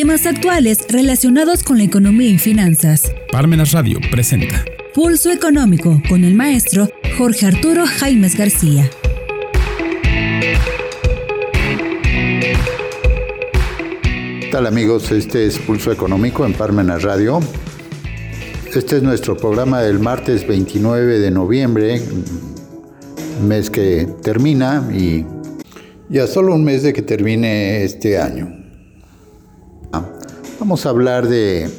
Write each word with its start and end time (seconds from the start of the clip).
Temas 0.00 0.26
actuales 0.26 0.86
relacionados 0.88 1.64
con 1.64 1.78
la 1.78 1.82
economía 1.82 2.28
y 2.28 2.38
finanzas. 2.38 3.12
Parmenas 3.32 3.72
Radio 3.72 3.98
presenta 4.12 4.64
Pulso 4.94 5.32
Económico 5.32 6.00
con 6.08 6.22
el 6.22 6.36
maestro 6.36 6.88
Jorge 7.18 7.46
Arturo 7.46 7.84
Jaimes 7.84 8.36
García. 8.36 8.88
¿Qué 14.40 14.48
tal 14.52 14.68
amigos? 14.68 15.10
Este 15.10 15.46
es 15.46 15.58
Pulso 15.58 15.90
Económico 15.90 16.46
en 16.46 16.52
Parmenas 16.52 17.02
Radio. 17.02 17.40
Este 18.72 18.98
es 18.98 19.02
nuestro 19.02 19.36
programa 19.36 19.82
del 19.82 19.98
martes 19.98 20.46
29 20.46 21.18
de 21.18 21.30
noviembre, 21.32 22.00
mes 23.48 23.68
que 23.68 24.06
termina 24.22 24.88
y 24.96 25.26
ya 26.08 26.28
solo 26.28 26.54
un 26.54 26.62
mes 26.62 26.84
de 26.84 26.92
que 26.92 27.02
termine 27.02 27.82
este 27.82 28.16
año. 28.16 28.57
Vamos 30.60 30.86
a 30.86 30.88
hablar 30.88 31.28
de 31.28 31.70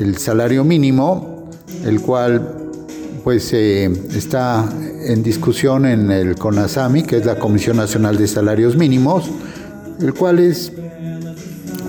el 0.00 0.18
salario 0.18 0.64
mínimo, 0.64 1.48
el 1.84 2.00
cual 2.00 2.56
pues 3.22 3.52
eh, 3.52 3.84
está 4.12 4.68
en 5.06 5.22
discusión 5.22 5.86
en 5.86 6.10
el 6.10 6.34
CONASAMI, 6.34 7.04
que 7.04 7.18
es 7.18 7.24
la 7.26 7.38
Comisión 7.38 7.76
Nacional 7.76 8.18
de 8.18 8.26
Salarios 8.26 8.76
Mínimos, 8.76 9.30
el 10.00 10.14
cual 10.14 10.40
es 10.40 10.72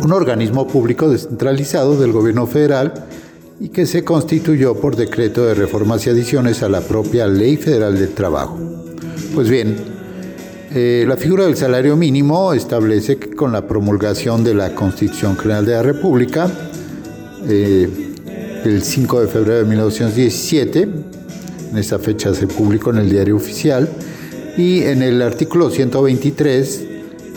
un 0.03 0.11
organismo 0.11 0.67
público 0.67 1.09
descentralizado 1.09 1.99
del 1.99 2.11
gobierno 2.11 2.45
federal 2.45 2.93
y 3.59 3.69
que 3.69 3.87
se 3.87 4.03
constituyó 4.03 4.75
por 4.75 4.95
decreto 4.95 5.45
de 5.45 5.55
reformas 5.55 6.05
y 6.05 6.11
adiciones 6.11 6.61
a 6.61 6.69
la 6.69 6.81
propia 6.81 7.27
Ley 7.27 7.57
Federal 7.57 7.97
del 7.97 8.13
Trabajo. 8.13 8.55
Pues 9.33 9.49
bien, 9.49 9.98
eh, 10.71 11.03
la 11.07 11.17
figura 11.17 11.45
del 11.45 11.57
salario 11.57 11.95
mínimo 11.95 12.53
establece 12.53 13.17
que 13.17 13.31
con 13.31 13.51
la 13.51 13.67
promulgación 13.67 14.43
de 14.43 14.53
la 14.53 14.75
Constitución 14.75 15.35
General 15.35 15.65
de 15.65 15.71
la 15.71 15.81
República, 15.81 16.47
eh, 17.47 17.89
el 18.63 18.83
5 18.83 19.21
de 19.21 19.27
febrero 19.27 19.57
de 19.59 19.65
1917, 19.65 20.81
en 21.71 21.77
esa 21.77 21.97
fecha 21.97 22.35
se 22.35 22.45
publicó 22.45 22.91
en 22.91 22.99
el 22.99 23.09
diario 23.09 23.35
oficial, 23.35 23.89
y 24.57 24.83
en 24.83 25.01
el 25.01 25.23
artículo 25.23 25.71
123, 25.71 26.83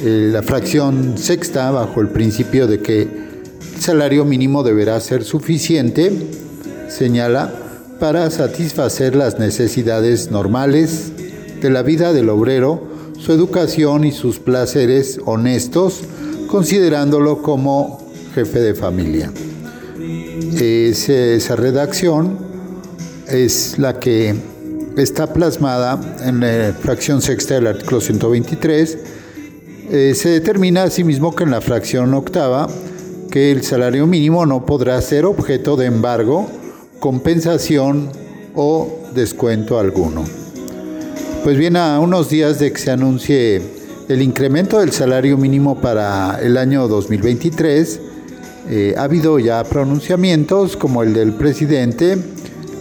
eh, 0.04 0.28
la 0.30 0.42
fracción 0.42 1.16
sexta, 1.16 1.70
bajo 1.70 2.02
el 2.02 2.08
principio 2.08 2.66
de 2.66 2.80
que 2.80 3.02
el 3.02 3.80
salario 3.80 4.26
mínimo 4.26 4.62
deberá 4.62 5.00
ser 5.00 5.24
suficiente, 5.24 6.12
señala, 6.88 7.50
para 7.98 8.30
satisfacer 8.30 9.16
las 9.16 9.38
necesidades 9.38 10.30
normales 10.30 11.12
de 11.62 11.70
la 11.70 11.82
vida 11.82 12.12
del 12.12 12.28
obrero, 12.28 12.91
su 13.24 13.32
educación 13.32 14.04
y 14.04 14.10
sus 14.10 14.40
placeres 14.40 15.20
honestos, 15.24 16.00
considerándolo 16.48 17.40
como 17.40 18.04
jefe 18.34 18.60
de 18.60 18.74
familia. 18.74 19.32
esa 20.60 21.54
redacción 21.54 22.36
es 23.28 23.78
la 23.78 24.00
que 24.00 24.34
está 24.96 25.32
plasmada 25.32 26.00
en 26.24 26.40
la 26.40 26.74
fracción 26.74 27.22
sexta 27.22 27.54
del 27.54 27.68
artículo 27.68 28.00
123. 28.00 28.98
Eh, 29.90 30.14
se 30.16 30.28
determina 30.30 30.82
asimismo 30.82 31.34
que 31.34 31.44
en 31.44 31.52
la 31.52 31.60
fracción 31.60 32.12
octava 32.14 32.68
que 33.30 33.52
el 33.52 33.62
salario 33.62 34.06
mínimo 34.06 34.44
no 34.46 34.66
podrá 34.66 35.00
ser 35.00 35.26
objeto 35.26 35.76
de 35.76 35.86
embargo, 35.86 36.50
compensación 36.98 38.10
o 38.54 38.88
descuento 39.14 39.78
alguno. 39.78 40.41
Pues 41.44 41.56
bien, 41.58 41.76
a 41.76 41.98
unos 41.98 42.28
días 42.28 42.60
de 42.60 42.72
que 42.72 42.78
se 42.78 42.92
anuncie 42.92 43.60
el 44.08 44.22
incremento 44.22 44.78
del 44.78 44.92
salario 44.92 45.36
mínimo 45.36 45.80
para 45.80 46.38
el 46.40 46.56
año 46.56 46.86
2023, 46.86 48.00
eh, 48.70 48.94
ha 48.96 49.02
habido 49.02 49.40
ya 49.40 49.64
pronunciamientos 49.64 50.76
como 50.76 51.02
el 51.02 51.14
del 51.14 51.32
presidente 51.32 52.16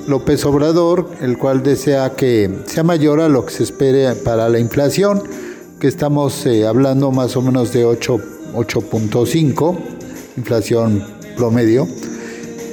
López 0.08 0.46
Obrador, 0.46 1.10
el 1.22 1.40
cual 1.40 1.64
desea 1.64 2.12
que 2.12 2.52
sea 2.68 2.84
mayor 2.84 3.20
a 3.20 3.30
lo 3.30 3.48
que 3.48 3.52
se 3.52 3.64
espere 3.64 4.14
para 4.14 4.48
la 4.48 4.60
inflación, 4.60 5.24
que 5.80 5.88
estamos 5.88 6.46
eh, 6.46 6.68
hablando 6.68 7.10
más 7.12 7.36
o 7.36 7.42
menos 7.42 7.74
de 7.74 7.84
8.5, 7.84 9.78
inflación 10.38 11.04
promedio. 11.36 11.88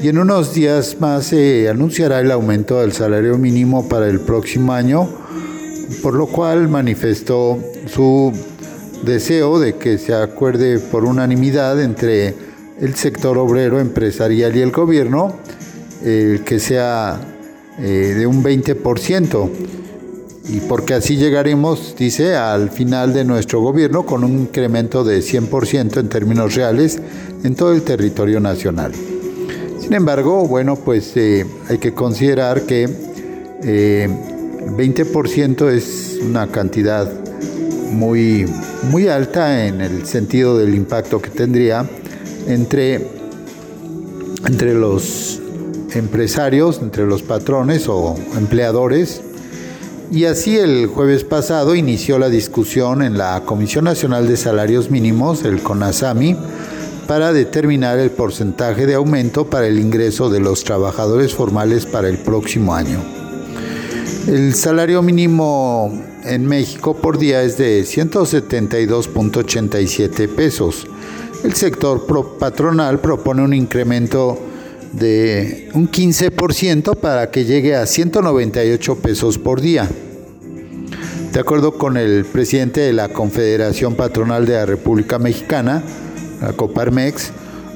Y 0.03 0.09
en 0.09 0.19
unos 0.19 0.53
días 0.53 0.99
más 1.01 1.25
se 1.25 1.67
anunciará 1.67 2.21
el 2.21 2.31
aumento 2.31 2.79
del 2.83 2.93
salario 2.93 3.39
mínimo 3.39 3.89
para 3.89 4.07
el 4.07 4.21
próximo 4.21 4.75
año 4.75 5.09
por 6.03 6.15
lo 6.15 6.27
cual 6.27 6.69
manifestó 6.69 7.59
su 7.87 8.33
deseo 9.05 9.59
de 9.59 9.77
que 9.77 9.99
se 9.99 10.15
acuerde 10.15 10.79
por 10.79 11.05
unanimidad 11.05 11.81
entre 11.83 12.35
el 12.81 12.95
sector 12.95 13.39
obrero, 13.39 13.81
empresarial 13.81 14.57
y 14.57 14.61
el 14.61 14.71
gobierno, 14.71 15.35
que 16.03 16.61
sea 16.61 17.21
eh, 17.81 18.15
de 18.19 18.27
un 18.27 18.43
20%, 18.43 19.51
y 20.49 20.59
porque 20.61 20.95
así 20.95 21.17
llegaremos, 21.17 21.95
dice, 21.97 22.35
al 22.35 22.71
final 22.71 23.15
de 23.15 23.25
nuestro 23.25 23.61
gobierno 23.61 24.05
con 24.05 24.25
un 24.25 24.33
incremento 24.33 25.05
de 25.05 25.21
100% 25.21 26.01
en 26.01 26.09
términos 26.09 26.57
reales 26.57 26.99
en 27.45 27.55
todo 27.55 27.73
el 27.73 27.83
territorio 27.83 28.41
nacional. 28.41 28.93
Sin 29.79 29.95
embargo, 29.95 30.45
bueno, 30.49 30.75
pues 30.75 31.17
eh, 31.17 31.47
hay 31.69 31.79
que 31.79 31.95
considerar 31.95 32.63
que 32.63 32.89
eh, 33.63 34.09
20% 34.77 35.71
es 35.71 36.19
una 36.23 36.49
cantidad 36.49 37.11
muy, 37.93 38.47
muy 38.91 39.09
alta 39.09 39.67
en 39.67 39.81
el 39.81 40.07
sentido 40.07 40.59
del 40.59 40.75
impacto 40.75 41.21
que 41.21 41.31
tendría 41.31 41.89
entre, 42.47 43.09
entre 44.47 44.75
los 44.75 45.41
empresarios, 45.95 46.81
entre 46.83 47.07
los 47.07 47.23
patrones 47.23 47.89
o 47.89 48.17
empleadores. 48.37 49.23
Y 50.11 50.25
así 50.25 50.57
el 50.57 50.87
jueves 50.87 51.25
pasado 51.25 51.75
inició 51.75 52.19
la 52.19 52.31
discusión 52.31 53.03
en 53.03 53.19
la 53.19 53.43
Comisión 53.45 53.85
Nacional 53.85 54.27
de 54.27 54.37
Salarios 54.37 54.91
Mínimos, 54.91 55.45
el 55.45 55.63
CONASAMI, 55.63 56.37
para 57.07 57.33
determinar 57.33 57.99
el 57.99 58.11
porcentaje 58.11 58.87
de 58.87 58.95
aumento 58.95 59.49
para 59.49 59.67
el 59.67 59.79
ingreso 59.79 60.31
de 60.31 60.41
los 60.41 60.65
trabajadores 60.65 61.35
formales 61.35 61.85
para 61.85 62.09
el 62.09 62.19
próximo 62.19 62.75
año. 62.75 63.18
El 64.29 64.55
salario 64.55 65.01
mínimo 65.01 66.05
en 66.23 66.45
México 66.45 66.95
por 66.95 67.19
día 67.19 67.43
es 67.43 67.57
de 67.57 67.81
172.87 67.81 70.29
pesos. 70.29 70.87
El 71.43 71.55
sector 71.55 72.07
patronal 72.39 73.01
propone 73.01 73.41
un 73.41 73.55
incremento 73.55 74.39
de 74.93 75.71
un 75.73 75.91
15% 75.91 76.95
para 76.97 77.31
que 77.31 77.47
llegue 77.47 77.75
a 77.75 77.87
198 77.87 78.97
pesos 78.97 79.39
por 79.39 79.63
día. 79.63 79.89
De 81.33 81.41
acuerdo 81.41 81.79
con 81.79 81.97
el 81.97 82.27
presidente 82.27 82.83
de 82.83 82.93
la 82.93 83.09
Confederación 83.09 83.95
Patronal 83.95 84.45
de 84.45 84.53
la 84.53 84.67
República 84.67 85.19
Mexicana, 85.19 85.83
la 86.43 86.53
Coparmex, 86.53 87.31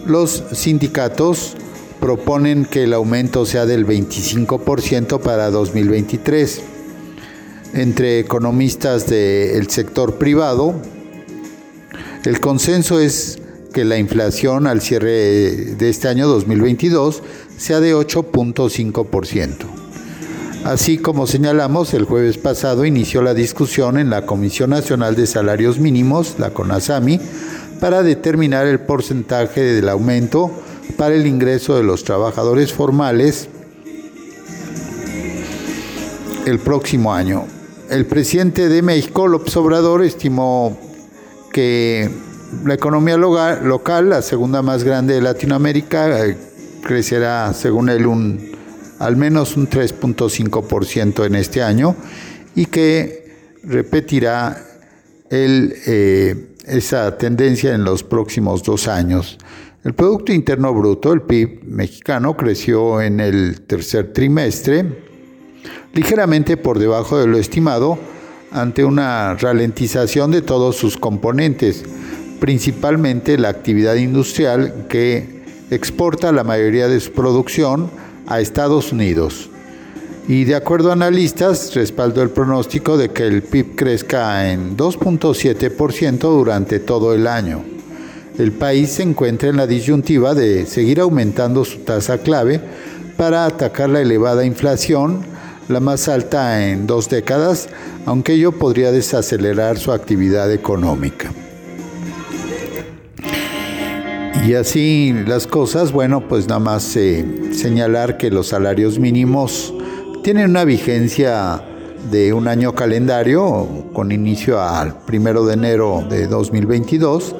los 0.05 0.45
sindicatos 0.53 1.57
proponen 2.03 2.65
que 2.65 2.83
el 2.83 2.95
aumento 2.95 3.47
sea 3.47 3.65
del 3.65 3.87
25% 3.87 5.21
para 5.21 5.53
2023. 5.53 6.61
Entre 7.75 8.19
economistas 8.19 9.07
del 9.07 9.71
sector 9.71 10.17
privado, 10.17 10.75
el 12.25 12.41
consenso 12.41 12.99
es 12.99 13.39
que 13.73 13.85
la 13.85 13.99
inflación 13.99 14.67
al 14.67 14.81
cierre 14.81 15.77
de 15.77 15.89
este 15.89 16.09
año 16.09 16.27
2022 16.27 17.23
sea 17.57 17.79
de 17.79 17.95
8.5%. 17.95 19.53
Así 20.65 20.99
como 20.99 21.29
señalamos, 21.29 21.95
el 21.95 22.05
jueves 22.05 22.37
pasado 22.37 22.85
inició 22.85 23.23
la 23.23 23.33
discusión 23.33 23.97
en 23.97 24.11
la 24.11 24.27
Comisión 24.27 24.71
Nacional 24.71 25.15
de 25.15 25.29
Salarios 25.29 25.79
Mínimos, 25.79 26.35
la 26.39 26.51
CONASAMI, 26.51 27.21
para 27.79 28.03
determinar 28.03 28.67
el 28.67 28.81
porcentaje 28.81 29.61
del 29.61 29.89
aumento 29.89 30.51
para 30.97 31.15
el 31.15 31.27
ingreso 31.27 31.77
de 31.77 31.83
los 31.83 32.05
trabajadores 32.05 32.73
formales 32.73 33.49
el 36.47 36.59
próximo 36.59 37.15
año. 37.15 37.45
El 37.91 38.07
presidente 38.07 38.69
de 38.69 38.83
México, 38.83 39.29
López 39.29 39.57
Obrador, 39.57 40.03
estimó 40.03 40.79
que 41.53 42.11
la 42.65 42.75
economía 42.75 43.17
local, 43.17 44.09
la 44.09 44.23
segunda 44.23 44.63
más 44.63 44.85
grande 44.85 45.15
de 45.15 45.21
Latinoamérica, 45.21 46.27
eh, 46.27 46.37
crecerá, 46.83 47.53
según 47.55 47.89
él, 47.89 48.07
un, 48.07 48.53
al 48.99 49.17
menos 49.17 49.57
un 49.57 49.69
3.5% 49.69 51.27
en 51.27 51.35
este 51.35 51.63
año 51.63 51.97
y 52.55 52.67
que 52.67 53.59
repetirá 53.63 54.63
eh, 55.31 56.55
esa 56.67 57.17
tendencia 57.17 57.75
en 57.75 57.85
los 57.85 58.03
próximos 58.03 58.63
dos 58.63 58.89
años. 58.89 59.39
El 59.85 59.95
Producto 59.95 60.33
Interno 60.33 60.73
Bruto, 60.73 61.13
el 61.13 61.23
PIB 61.23 61.65
mexicano, 61.65 62.37
creció 62.37 63.01
en 63.01 63.19
el 63.19 63.63
tercer 63.63 64.13
trimestre 64.13 64.87
ligeramente 65.93 66.57
por 66.57 66.79
debajo 66.79 67.19
de 67.19 67.27
lo 67.27 67.37
estimado 67.37 67.99
ante 68.53 68.85
una 68.85 69.35
ralentización 69.35 70.31
de 70.31 70.41
todos 70.41 70.77
sus 70.77 70.97
componentes, 70.97 71.85
principalmente 72.39 73.37
la 73.39 73.49
actividad 73.49 73.97
industrial 73.97 74.87
que 74.89 75.43
exporta 75.73 76.31
la 76.31 76.45
mayoría 76.45 76.87
de 76.87 77.01
su 77.01 77.11
producción 77.11 77.91
a 78.29 78.41
Estados 78.41 78.93
Unidos. 78.93 79.51
Y 80.29 80.45
de 80.45 80.55
acuerdo 80.55 80.91
a 80.91 80.93
analistas, 80.93 81.75
respaldó 81.75 82.23
el 82.23 82.31
pronóstico 82.31 82.97
de 82.97 83.09
que 83.09 83.27
el 83.27 83.43
PIB 83.43 83.75
crezca 83.75 84.53
en 84.53 84.77
2.7% 84.77 86.21
durante 86.21 86.79
todo 86.79 87.15
el 87.15 87.27
año. 87.27 87.72
El 88.39 88.53
país 88.53 88.93
se 88.93 89.03
encuentra 89.03 89.51
en 89.51 89.59
la 89.59 89.67
disyuntiva 89.67 90.35
de 90.35 90.65
seguir 90.65 91.01
aumentando 91.01 91.65
su 91.65 91.81
tasa 91.81 92.19
clave 92.19 92.61
para 93.19 93.45
atacar 93.45 93.91
la 93.91 94.01
elevada 94.01 94.47
inflación, 94.47 95.21
la 95.69 95.81
más 95.81 96.09
alta 96.09 96.67
en 96.67 96.87
dos 96.87 97.11
décadas, 97.11 97.69
aunque 98.07 98.33
ello 98.33 98.53
podría 98.53 98.91
desacelerar 98.91 99.79
su 99.79 99.93
actividad 99.93 100.51
económica. 100.51 101.31
Y 104.47 104.55
así 104.55 105.15
las 105.27 105.47
cosas, 105.47 105.93
bueno, 105.93 106.27
pues 106.27 106.49
nada 106.49 106.59
más 106.59 106.97
eh, 106.97 107.25
señalar 107.53 108.17
que 108.17 108.31
los 108.31 108.49
salarios 108.49 108.99
mínimos 108.99 109.75
tienen 110.25 110.51
una 110.51 110.65
vigencia 110.65 111.63
de 112.11 112.33
un 112.33 112.49
año 112.49 112.75
calendario 112.75 113.69
con 113.93 114.11
inicio 114.11 114.61
al 114.61 114.99
primero 115.05 115.45
de 115.45 115.55
enero 115.55 116.05
de 116.09 116.27
2022 116.27 117.37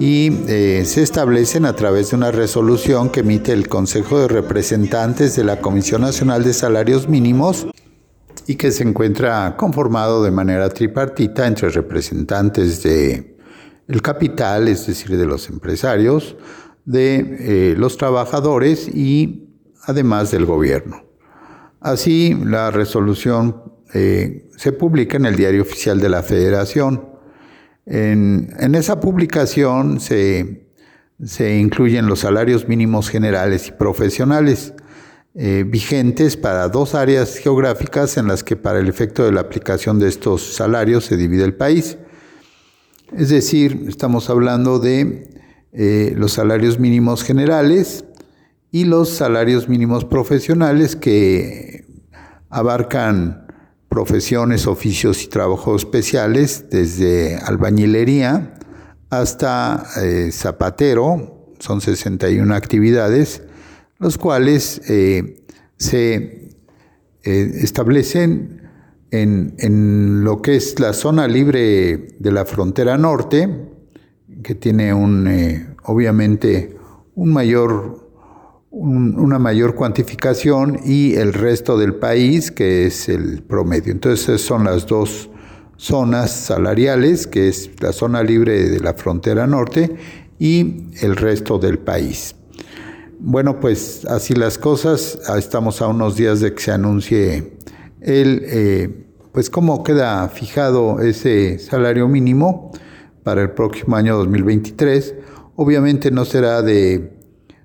y 0.00 0.32
eh, 0.48 0.84
se 0.86 1.02
establecen 1.02 1.66
a 1.66 1.76
través 1.76 2.08
de 2.08 2.16
una 2.16 2.30
resolución 2.30 3.10
que 3.10 3.20
emite 3.20 3.52
el 3.52 3.68
Consejo 3.68 4.18
de 4.18 4.28
Representantes 4.28 5.36
de 5.36 5.44
la 5.44 5.60
Comisión 5.60 6.00
Nacional 6.00 6.42
de 6.42 6.54
Salarios 6.54 7.06
Mínimos 7.06 7.66
y 8.46 8.54
que 8.54 8.72
se 8.72 8.82
encuentra 8.82 9.58
conformado 9.58 10.24
de 10.24 10.30
manera 10.30 10.70
tripartita 10.70 11.46
entre 11.46 11.68
representantes 11.68 12.82
de 12.82 13.36
el 13.88 14.00
capital, 14.00 14.68
es 14.68 14.86
decir, 14.86 15.18
de 15.18 15.26
los 15.26 15.50
empresarios, 15.50 16.34
de 16.86 17.72
eh, 17.72 17.74
los 17.76 17.98
trabajadores 17.98 18.88
y 18.88 19.50
además 19.82 20.30
del 20.30 20.46
gobierno. 20.46 21.04
Así, 21.78 22.34
la 22.42 22.70
resolución 22.70 23.64
eh, 23.92 24.48
se 24.56 24.72
publica 24.72 25.18
en 25.18 25.26
el 25.26 25.36
Diario 25.36 25.60
Oficial 25.60 26.00
de 26.00 26.08
la 26.08 26.22
Federación. 26.22 27.09
En, 27.86 28.74
esa 28.74 29.00
publicación 29.00 30.00
se, 30.00 30.64
incluyen 31.58 32.06
los 32.06 32.20
salarios 32.20 32.68
mínimos 32.68 33.08
generales 33.08 33.68
y 33.68 33.72
profesionales 33.72 34.74
eh, 35.34 35.64
vigentes 35.66 36.36
para 36.36 36.68
dos 36.68 36.94
áreas 36.94 37.36
geográficas 37.36 38.16
en 38.16 38.26
las 38.26 38.42
que 38.42 38.56
para 38.56 38.80
el 38.80 38.88
efecto 38.88 39.24
de 39.24 39.32
la 39.32 39.40
aplicación 39.40 39.98
de 39.98 40.08
estos 40.08 40.54
salarios 40.54 41.04
se 41.04 41.16
divide 41.16 41.44
el 41.44 41.54
país. 41.54 41.98
Es 43.16 43.28
decir, 43.28 43.86
estamos 43.88 44.30
hablando 44.30 44.78
de 44.78 45.28
eh, 45.72 46.14
los 46.16 46.32
salarios 46.32 46.78
mínimos 46.78 47.22
generales 47.22 48.04
y 48.70 48.84
los 48.84 49.08
salarios 49.10 49.68
mínimos 49.68 50.04
profesionales 50.04 50.96
que 50.96 51.84
abarcan 52.50 53.46
profesiones, 53.90 54.66
oficios 54.66 55.22
y 55.22 55.26
trabajos 55.26 55.82
especiales, 55.82 56.70
desde 56.70 57.36
albañilería 57.36 58.54
hasta 59.10 59.84
eh, 60.02 60.30
zapatero, 60.32 61.52
son 61.58 61.82
61 61.82 62.54
actividades, 62.54 63.42
los 63.98 64.16
cuales 64.16 64.80
eh, 64.88 65.44
se 65.76 66.48
establecen 67.22 68.60
en, 69.10 70.24
lo 70.24 70.40
que 70.40 70.56
es 70.56 70.78
la 70.78 70.92
zona 70.92 71.26
libre 71.28 72.08
de 72.18 72.32
la 72.32 72.44
frontera 72.44 72.96
norte, 72.96 73.68
que 74.42 74.54
tiene 74.54 74.94
un, 74.94 75.26
eh, 75.28 75.74
obviamente 75.84 76.76
un 77.14 77.32
mayor, 77.32 78.09
una 78.70 79.38
mayor 79.38 79.74
cuantificación, 79.74 80.80
y 80.84 81.14
el 81.14 81.32
resto 81.32 81.76
del 81.76 81.94
país, 81.94 82.50
que 82.50 82.86
es 82.86 83.08
el 83.08 83.42
promedio. 83.42 83.92
Entonces, 83.92 84.40
son 84.40 84.64
las 84.64 84.86
dos 84.86 85.30
zonas 85.76 86.30
salariales, 86.30 87.26
que 87.26 87.48
es 87.48 87.70
la 87.80 87.92
zona 87.92 88.22
libre 88.22 88.68
de 88.68 88.80
la 88.80 88.94
frontera 88.94 89.46
norte 89.46 89.96
y 90.38 90.88
el 91.00 91.16
resto 91.16 91.58
del 91.58 91.78
país. 91.78 92.36
Bueno, 93.18 93.60
pues 93.60 94.04
así 94.06 94.34
las 94.34 94.58
cosas, 94.58 95.18
estamos 95.36 95.82
a 95.82 95.88
unos 95.88 96.16
días 96.16 96.40
de 96.40 96.54
que 96.54 96.62
se 96.62 96.72
anuncie 96.72 97.58
el, 98.00 98.42
eh, 98.46 99.06
pues 99.32 99.50
cómo 99.50 99.82
queda 99.82 100.28
fijado 100.28 101.00
ese 101.00 101.58
salario 101.58 102.08
mínimo 102.08 102.72
para 103.22 103.42
el 103.42 103.50
próximo 103.50 103.96
año 103.96 104.16
2023. 104.16 105.14
Obviamente 105.56 106.10
no 106.10 106.24
será 106.24 106.62
de, 106.62 107.19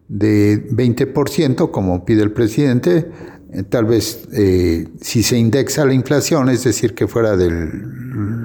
de 0.08 0.68
20% 0.70 1.72
como 1.72 2.06
pide 2.06 2.24
el 2.24 2.32
presidente, 2.32 3.10
eh, 3.52 3.64
tal 3.64 3.86
vez 3.86 4.28
eh, 4.34 4.88
si 5.02 5.24
se 5.24 5.38
indexa 5.38 5.86
la 5.86 5.94
inflación, 5.94 6.50
es 6.50 6.64
decir, 6.64 6.94
que 6.94 7.08
fuera 7.08 7.38
del, 7.38 7.70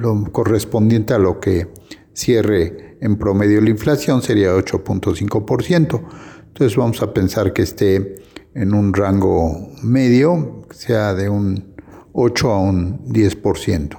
lo 0.01 0.25
correspondiente 0.33 1.15
a 1.15 1.19
lo 1.19 1.41
que 1.41 1.69
cierre 2.13 2.97
en 3.01 3.17
promedio 3.17 3.61
la 3.61 3.71
inflación, 3.71 4.23
sería 4.23 4.55
8.5%. 4.55 6.03
Entonces 6.49 6.77
vamos 6.77 7.03
a 7.03 7.13
pensar 7.13 7.53
que 7.53 7.63
esté 7.63 8.23
en 8.55 8.75
un 8.75 8.93
rango 8.93 9.71
medio, 9.83 10.67
sea 10.71 11.15
de 11.15 11.29
un 11.29 11.75
8 12.13 12.51
a 12.51 12.61
un 12.61 13.05
10%. 13.07 13.99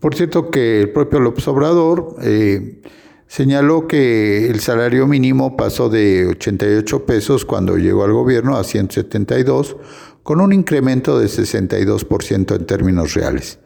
Por 0.00 0.14
cierto 0.14 0.50
que 0.50 0.80
el 0.80 0.92
propio 0.92 1.20
López 1.20 1.46
Obrador 1.48 2.16
eh, 2.22 2.80
señaló 3.28 3.86
que 3.86 4.48
el 4.48 4.60
salario 4.60 5.06
mínimo 5.06 5.56
pasó 5.56 5.88
de 5.88 6.26
88 6.26 7.06
pesos 7.06 7.44
cuando 7.44 7.76
llegó 7.76 8.04
al 8.04 8.12
gobierno 8.12 8.56
a 8.56 8.64
172, 8.64 9.76
con 10.22 10.40
un 10.40 10.52
incremento 10.52 11.18
de 11.18 11.26
62% 11.26 12.56
en 12.56 12.66
términos 12.66 13.14
reales. 13.14 13.58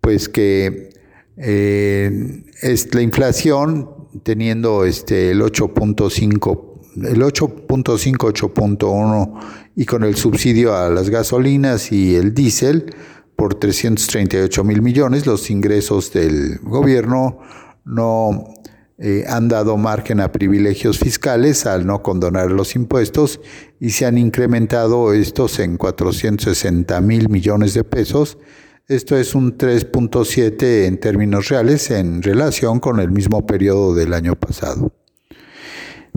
pues 0.00 0.28
que 0.28 0.90
eh, 1.36 2.44
es 2.62 2.94
la 2.94 3.02
inflación 3.02 3.97
teniendo 4.22 4.84
este, 4.84 5.30
el 5.30 5.40
8.5 5.42 6.68
el 6.96 7.22
8.5, 7.22 8.16
8.1 8.16 9.40
y 9.76 9.84
con 9.84 10.02
el 10.02 10.16
subsidio 10.16 10.74
a 10.74 10.88
las 10.90 11.10
gasolinas 11.10 11.92
y 11.92 12.16
el 12.16 12.34
diésel, 12.34 12.92
por 13.38 13.54
338 13.54 14.64
mil 14.64 14.82
millones. 14.82 15.24
Los 15.24 15.48
ingresos 15.48 16.12
del 16.12 16.58
gobierno 16.58 17.38
no 17.84 18.52
eh, 18.98 19.24
han 19.28 19.46
dado 19.46 19.76
margen 19.76 20.20
a 20.20 20.32
privilegios 20.32 20.98
fiscales 20.98 21.64
al 21.64 21.86
no 21.86 22.02
condonar 22.02 22.50
los 22.50 22.74
impuestos 22.74 23.40
y 23.78 23.90
se 23.90 24.06
han 24.06 24.18
incrementado 24.18 25.12
estos 25.12 25.60
en 25.60 25.76
460 25.76 27.00
mil 27.00 27.28
millones 27.28 27.74
de 27.74 27.84
pesos. 27.84 28.38
Esto 28.88 29.18
es 29.18 29.34
un 29.34 29.58
3.7 29.58 30.86
en 30.86 30.98
términos 30.98 31.50
reales 31.50 31.90
en 31.90 32.22
relación 32.22 32.80
con 32.80 33.00
el 33.00 33.10
mismo 33.10 33.44
periodo 33.44 33.94
del 33.94 34.14
año 34.14 34.34
pasado. 34.34 34.94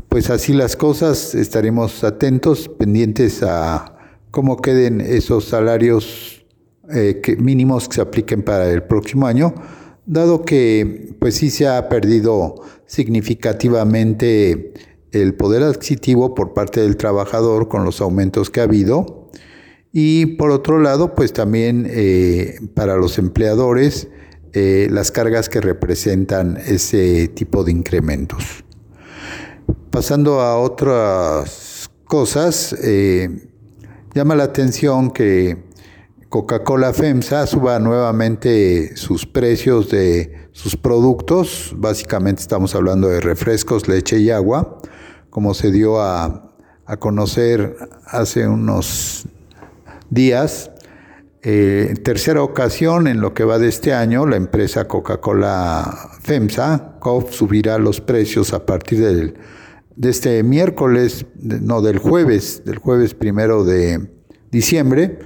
Pues 0.07 0.29
así 0.29 0.53
las 0.53 0.77
cosas, 0.77 1.35
estaremos 1.35 2.05
atentos, 2.05 2.69
pendientes 2.69 3.43
a 3.43 3.97
cómo 4.31 4.55
queden 4.61 5.01
esos 5.01 5.43
salarios 5.43 6.45
eh, 6.89 7.21
mínimos 7.39 7.89
que 7.89 7.95
se 7.95 8.01
apliquen 8.03 8.41
para 8.41 8.71
el 8.71 8.83
próximo 8.83 9.27
año 9.27 9.53
dado 10.05 10.43
que 10.43 11.13
pues 11.19 11.35
sí 11.35 11.49
se 11.49 11.67
ha 11.67 11.89
perdido 11.89 12.55
significativamente 12.85 14.73
el 15.11 15.33
poder 15.33 15.63
adquisitivo 15.63 16.33
por 16.33 16.53
parte 16.53 16.79
del 16.79 16.95
trabajador 16.95 17.67
con 17.67 17.83
los 17.83 17.99
aumentos 17.99 18.49
que 18.49 18.61
ha 18.61 18.63
habido 18.63 19.20
y 19.93 20.25
por 20.37 20.51
otro 20.51 20.79
lado 20.79 21.15
pues 21.15 21.33
también 21.33 21.87
eh, 21.89 22.59
para 22.73 22.95
los 22.95 23.17
empleadores 23.17 24.07
eh, 24.53 24.87
las 24.91 25.11
cargas 25.11 25.47
que 25.47 25.61
representan 25.61 26.57
ese 26.57 27.29
tipo 27.29 27.63
de 27.63 27.71
incrementos. 27.71 28.65
Pasando 29.89 30.41
a 30.41 30.57
otras 30.57 31.89
cosas, 32.05 32.73
eh, 32.83 33.47
llama 34.13 34.35
la 34.35 34.43
atención 34.43 35.11
que 35.11 35.63
Coca-Cola 36.27 36.93
FEMSA 36.93 37.47
suba 37.47 37.79
nuevamente 37.79 38.95
sus 38.95 39.25
precios 39.25 39.89
de 39.89 40.49
sus 40.53 40.77
productos. 40.77 41.73
Básicamente 41.77 42.41
estamos 42.41 42.75
hablando 42.75 43.07
de 43.07 43.19
refrescos, 43.19 43.87
leche 43.87 44.19
y 44.19 44.31
agua, 44.31 44.77
como 45.29 45.53
se 45.53 45.71
dio 45.71 46.01
a, 46.01 46.47
conocer 46.99 47.77
hace 48.05 48.45
unos 48.49 49.25
días. 50.11 50.69
Eh, 51.41 51.95
tercera 52.03 52.43
ocasión 52.43 53.07
en 53.07 53.19
lo 53.19 53.33
que 53.33 53.43
va 53.43 53.57
de 53.57 53.67
este 53.67 53.95
año, 53.95 54.27
la 54.27 54.35
empresa 54.35 54.87
Coca-Cola 54.87 56.11
FEMSA, 56.21 56.97
COF, 56.99 57.33
subirá 57.33 57.79
los 57.79 57.99
precios 57.99 58.53
a 58.53 58.67
partir 58.67 58.99
del, 59.01 59.33
de 59.95 60.09
este 60.11 60.43
miércoles, 60.43 61.25
no, 61.41 61.81
del 61.81 61.97
jueves, 61.97 62.63
del 62.63 62.77
jueves 62.77 63.15
primero 63.15 63.63
de 63.63 64.07
diciembre 64.51 65.17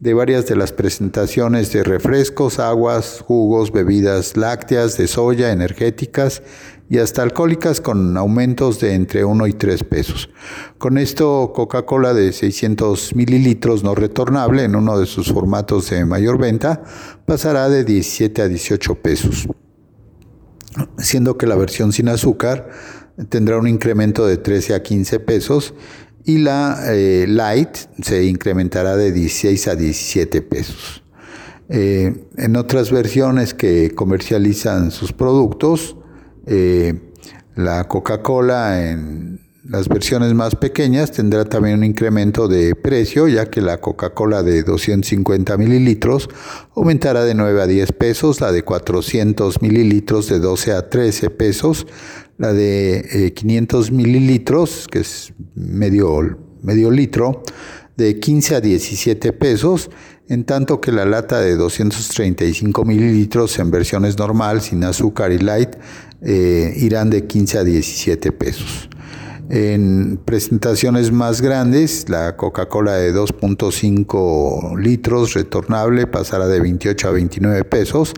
de 0.00 0.14
varias 0.14 0.46
de 0.46 0.54
las 0.54 0.72
presentaciones 0.72 1.72
de 1.72 1.82
refrescos, 1.82 2.60
aguas, 2.60 3.20
jugos, 3.26 3.72
bebidas 3.72 4.36
lácteas, 4.36 4.96
de 4.96 5.08
soya, 5.08 5.50
energéticas 5.50 6.42
y 6.90 6.98
hasta 6.98 7.22
alcohólicas 7.22 7.80
con 7.80 8.16
aumentos 8.16 8.80
de 8.80 8.94
entre 8.94 9.24
1 9.24 9.46
y 9.46 9.52
3 9.52 9.84
pesos. 9.84 10.30
Con 10.78 10.96
esto, 10.96 11.52
Coca-Cola 11.54 12.14
de 12.14 12.32
600 12.32 13.14
mililitros 13.14 13.84
no 13.84 13.94
retornable 13.94 14.64
en 14.64 14.74
uno 14.74 14.98
de 14.98 15.06
sus 15.06 15.32
formatos 15.32 15.90
de 15.90 16.04
mayor 16.04 16.38
venta 16.38 16.82
pasará 17.26 17.68
de 17.68 17.84
17 17.84 18.42
a 18.42 18.48
18 18.48 18.94
pesos, 18.96 19.48
siendo 20.98 21.36
que 21.36 21.46
la 21.46 21.56
versión 21.56 21.92
sin 21.92 22.08
azúcar 22.08 22.70
tendrá 23.28 23.58
un 23.58 23.68
incremento 23.68 24.26
de 24.26 24.38
13 24.38 24.74
a 24.74 24.82
15 24.82 25.20
pesos 25.20 25.74
y 26.24 26.38
la 26.38 26.78
eh, 26.88 27.26
Light 27.28 27.76
se 28.02 28.24
incrementará 28.24 28.96
de 28.96 29.12
16 29.12 29.68
a 29.68 29.76
17 29.76 30.42
pesos. 30.42 31.02
Eh, 31.70 32.24
en 32.38 32.56
otras 32.56 32.90
versiones 32.90 33.52
que 33.52 33.94
comercializan 33.94 34.90
sus 34.90 35.12
productos, 35.12 35.96
eh, 36.48 36.94
la 37.54 37.84
Coca-Cola 37.88 38.90
en 38.90 39.40
las 39.68 39.88
versiones 39.88 40.32
más 40.32 40.54
pequeñas 40.54 41.12
tendrá 41.12 41.44
también 41.44 41.78
un 41.78 41.84
incremento 41.84 42.48
de 42.48 42.74
precio, 42.74 43.28
ya 43.28 43.50
que 43.50 43.60
la 43.60 43.82
Coca-Cola 43.82 44.42
de 44.42 44.62
250 44.62 45.58
mililitros 45.58 46.30
aumentará 46.74 47.24
de 47.24 47.34
9 47.34 47.60
a 47.60 47.66
10 47.66 47.92
pesos, 47.92 48.40
la 48.40 48.50
de 48.50 48.62
400 48.62 49.60
mililitros 49.60 50.28
de 50.28 50.38
12 50.38 50.72
a 50.72 50.88
13 50.88 51.28
pesos, 51.30 51.86
la 52.38 52.54
de 52.54 53.32
500 53.36 53.88
eh, 53.88 53.92
mililitros, 53.92 54.86
que 54.90 55.00
es 55.00 55.34
medio, 55.54 56.38
medio 56.62 56.90
litro, 56.90 57.42
de 57.98 58.18
15 58.18 58.54
a 58.54 58.60
17 58.62 59.34
pesos, 59.34 59.90
en 60.28 60.44
tanto 60.44 60.80
que 60.80 60.92
la 60.92 61.06
lata 61.06 61.40
de 61.40 61.56
235 61.56 62.84
mililitros 62.84 63.58
en 63.58 63.70
versiones 63.70 64.18
normal, 64.18 64.60
sin 64.60 64.84
azúcar 64.84 65.32
y 65.32 65.38
light, 65.38 65.70
eh, 66.20 66.74
irán 66.76 67.08
de 67.10 67.26
15 67.26 67.58
a 67.58 67.64
17 67.64 68.32
pesos. 68.32 68.90
En 69.50 70.20
presentaciones 70.22 71.10
más 71.10 71.40
grandes, 71.40 72.10
la 72.10 72.36
Coca-Cola 72.36 72.96
de 72.96 73.14
2.5 73.14 74.78
litros 74.78 75.32
retornable 75.32 76.06
pasará 76.06 76.46
de 76.46 76.60
28 76.60 77.08
a 77.08 77.12
29 77.12 77.64
pesos, 77.64 78.12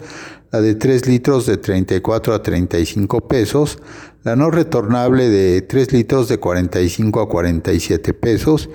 la 0.51 0.61
de 0.61 0.75
3 0.75 1.07
litros 1.07 1.47
de 1.47 1.59
34 1.59 2.35
a 2.35 2.43
35 2.43 3.29
pesos, 3.29 3.79
la 4.25 4.35
no 4.35 4.51
retornable 4.51 5.29
de 5.29 5.63
3 5.63 5.93
litros 5.93 6.29
de 6.29 6.39
45 6.39 7.21
a 7.21 7.29
47 7.29 8.13
pesos 8.15 8.69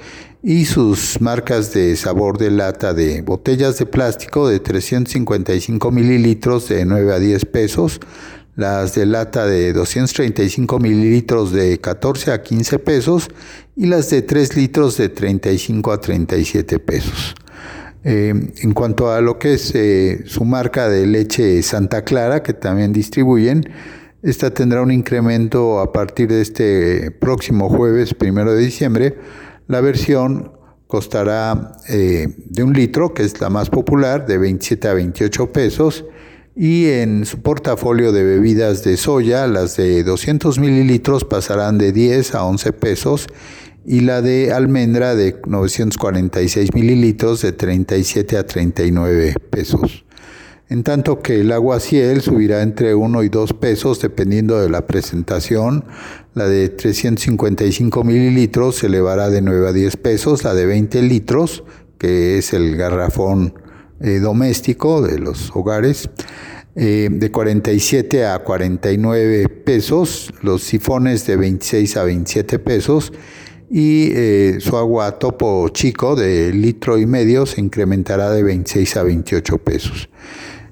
y 0.47 0.65
sus 0.65 1.19
marcas 1.21 1.73
de 1.73 1.95
sabor 1.95 2.37
de 2.37 2.51
lata 2.51 2.93
de 2.93 3.23
botellas 3.23 3.79
de 3.79 3.87
plástico 3.87 4.47
de 4.47 4.59
355 4.59 5.89
mililitros 5.89 6.69
de 6.69 6.85
9 6.85 7.13
a 7.15 7.17
10 7.17 7.45
pesos, 7.45 7.99
las 8.55 8.93
de 8.93 9.07
lata 9.07 9.47
de 9.47 9.73
235 9.73 10.77
mililitros 10.77 11.51
de 11.51 11.79
14 11.79 12.31
a 12.31 12.43
15 12.43 12.77
pesos 12.77 13.29
y 13.75 13.87
las 13.87 14.11
de 14.11 14.21
3 14.21 14.55
litros 14.55 14.97
de 14.97 15.09
35 15.09 15.91
a 15.91 15.99
37 15.99 16.77
pesos. 16.77 17.33
Eh, 18.03 18.51
en 18.59 18.71
cuanto 18.73 19.11
a 19.11 19.21
lo 19.21 19.39
que 19.39 19.55
es 19.55 19.73
eh, 19.73 20.25
su 20.27 20.45
marca 20.45 20.89
de 20.89 21.07
leche 21.07 21.63
Santa 21.63 22.03
Clara, 22.03 22.43
que 22.43 22.53
también 22.53 22.93
distribuyen, 22.93 23.67
esta 24.21 24.51
tendrá 24.51 24.83
un 24.83 24.91
incremento 24.91 25.79
a 25.79 25.91
partir 25.91 26.27
de 26.27 26.41
este 26.41 27.09
próximo 27.09 27.67
jueves, 27.67 28.13
primero 28.13 28.53
de 28.53 28.63
diciembre. 28.63 29.15
La 29.67 29.81
versión 29.81 30.51
costará 30.87 31.77
eh, 31.89 32.27
de 32.45 32.63
un 32.63 32.73
litro, 32.73 33.13
que 33.13 33.23
es 33.23 33.41
la 33.41 33.49
más 33.49 33.69
popular, 33.69 34.25
de 34.25 34.37
27 34.37 34.87
a 34.87 34.93
28 34.93 35.51
pesos. 35.51 36.05
Y 36.55 36.87
en 36.87 37.25
su 37.25 37.41
portafolio 37.41 38.11
de 38.11 38.23
bebidas 38.23 38.83
de 38.83 38.95
soya, 38.95 39.45
las 39.47 39.75
de 39.75 40.03
200 40.03 40.57
mililitros 40.59 41.25
pasarán 41.25 41.77
de 41.77 41.91
10 41.91 42.35
a 42.35 42.45
11 42.45 42.71
pesos 42.73 43.27
y 43.85 44.01
la 44.01 44.21
de 44.21 44.51
almendra 44.51 45.15
de 45.15 45.39
946 45.45 46.73
mililitros 46.73 47.41
de 47.41 47.51
37 47.51 48.37
a 48.37 48.45
39 48.45 49.35
pesos. 49.49 50.04
En 50.67 50.81
tanto 50.81 51.19
que 51.19 51.41
el 51.41 51.51
agua 51.51 51.79
ciel 51.79 52.21
subirá 52.21 52.63
entre 52.63 52.95
1 52.95 53.23
y 53.23 53.29
2 53.29 53.53
pesos 53.53 54.01
dependiendo 54.01 54.59
de 54.59 54.69
la 54.69 54.87
presentación. 54.87 55.85
La 56.33 56.47
de 56.47 56.69
355 56.69 58.03
mililitros 58.03 58.77
se 58.77 58.87
elevará 58.87 59.29
de 59.29 59.41
9 59.41 59.67
a 59.67 59.73
10 59.73 59.97
pesos. 59.97 60.43
La 60.43 60.55
de 60.55 60.65
20 60.65 61.03
litros, 61.03 61.63
que 61.99 62.39
es 62.39 62.53
el 62.53 62.75
garrafón 62.77 63.53
eh, 64.01 64.19
doméstico 64.19 65.03
de 65.03 65.19
los 65.19 65.51
hogares, 65.55 66.09
eh, 66.75 67.09
de 67.11 67.31
47 67.31 68.25
a 68.25 68.39
49 68.39 69.47
pesos. 69.49 70.33
Los 70.41 70.63
sifones 70.63 71.27
de 71.27 71.35
26 71.35 71.95
a 71.97 72.03
27 72.05 72.57
pesos 72.57 73.13
y 73.69 74.09
eh, 74.13 74.57
su 74.59 74.77
agua 74.77 75.19
topo 75.19 75.69
chico 75.69 76.15
de 76.15 76.53
litro 76.53 76.97
y 76.97 77.05
medio 77.05 77.45
se 77.45 77.61
incrementará 77.61 78.31
de 78.31 78.43
26 78.43 78.97
a 78.97 79.03
28 79.03 79.57
pesos. 79.59 80.09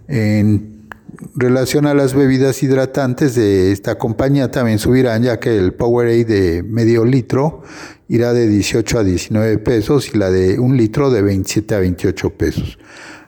En 0.08 0.90
relación 1.36 1.86
a 1.86 1.94
las 1.94 2.14
bebidas 2.14 2.62
hidratantes 2.64 3.36
de 3.36 3.72
esta 3.72 3.98
compañía 3.98 4.52
también 4.52 4.80
subirán 4.80 5.24
ya 5.24 5.40
que 5.40 5.58
el 5.58 5.74
Powerade 5.74 6.26
de 6.26 6.64
medio 6.64 7.06
litro 7.06 7.64
irá 8.08 8.34
de 8.34 8.48
18 8.48 9.00
a 9.00 9.04
19 9.04 9.58
pesos 9.60 10.14
y 10.14 10.18
la 10.18 10.30
de 10.30 10.60
un 10.60 10.78
litro 10.78 11.10
de 11.10 11.22
27 11.22 11.76
a 11.76 11.80
28 11.80 12.30
pesos. 12.32 12.78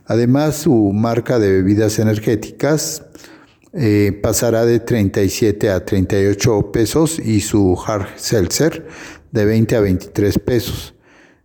Además, 0.06 0.56
su 0.56 0.92
marca 0.94 1.40
de 1.40 1.52
bebidas 1.52 1.98
energéticas 1.98 3.04
eh, 3.74 4.18
pasará 4.22 4.66
de 4.66 4.80
37 4.80 5.70
a 5.70 5.84
38 5.84 6.72
pesos 6.72 7.20
y 7.20 7.42
su 7.42 7.78
hard 7.86 8.08
seltzer 8.16 8.88
de 9.32 9.46
20 9.46 9.76
a 9.76 9.80
23 9.82 10.40
pesos. 10.40 10.94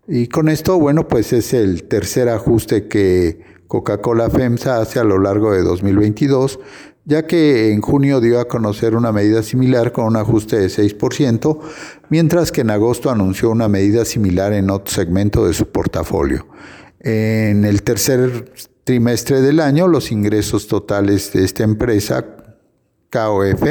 Y 0.07 0.27
con 0.27 0.49
esto, 0.49 0.79
bueno, 0.79 1.09
pues 1.09 1.33
es 1.33 1.55
el 1.55 1.85
tercer 1.85 2.29
ajuste 2.29 2.89
que 2.89 3.50
Coca-Cola 3.71 4.29
FEMSA 4.29 4.81
hace 4.81 4.99
a 4.99 5.05
lo 5.05 5.21
largo 5.21 5.53
de 5.53 5.63
2022, 5.63 6.59
ya 7.05 7.29
que 7.29 7.71
en 7.71 7.81
junio 7.81 8.21
dio 8.21 8.41
a 8.41 8.49
conocer 8.49 8.97
una 8.97 9.13
medida 9.13 9.45
similar 9.45 9.93
con 9.93 10.07
un 10.07 10.17
ajuste 10.17 10.59
de 10.59 10.67
6%, 10.67 11.61
mientras 12.09 12.51
que 12.51 12.63
en 12.63 12.71
agosto 12.71 13.11
anunció 13.11 13.49
una 13.49 13.69
medida 13.69 14.05
similar 14.05 14.55
en 14.55 14.71
otro 14.71 14.93
segmento 14.93 15.47
de 15.47 15.55
su 15.55 15.69
portafolio. 15.69 16.49
En 16.99 17.65
el 17.65 17.85
tercer 17.85 18.53
trimestre 18.83 19.41
del 19.41 19.61
año, 19.61 19.87
los 19.87 20.11
ingresos 20.11 20.67
totales 20.67 21.33
de 21.33 21.45
esta 21.45 21.63
empresa, 21.63 22.27
KOF, 23.09 23.63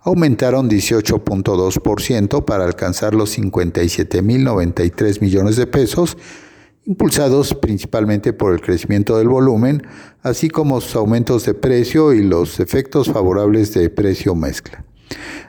aumentaron 0.00 0.68
18.2% 0.68 2.44
para 2.44 2.64
alcanzar 2.64 3.14
los 3.14 3.38
57.093 3.38 5.22
millones 5.22 5.56
de 5.56 5.66
pesos, 5.66 6.18
impulsados 6.84 7.54
principalmente 7.54 8.32
por 8.32 8.52
el 8.52 8.60
crecimiento 8.60 9.18
del 9.18 9.28
volumen, 9.28 9.82
así 10.22 10.48
como 10.48 10.80
sus 10.80 10.96
aumentos 10.96 11.44
de 11.44 11.54
precio 11.54 12.12
y 12.12 12.22
los 12.22 12.58
efectos 12.60 13.10
favorables 13.10 13.74
de 13.74 13.90
precio 13.90 14.34
mezcla. 14.34 14.84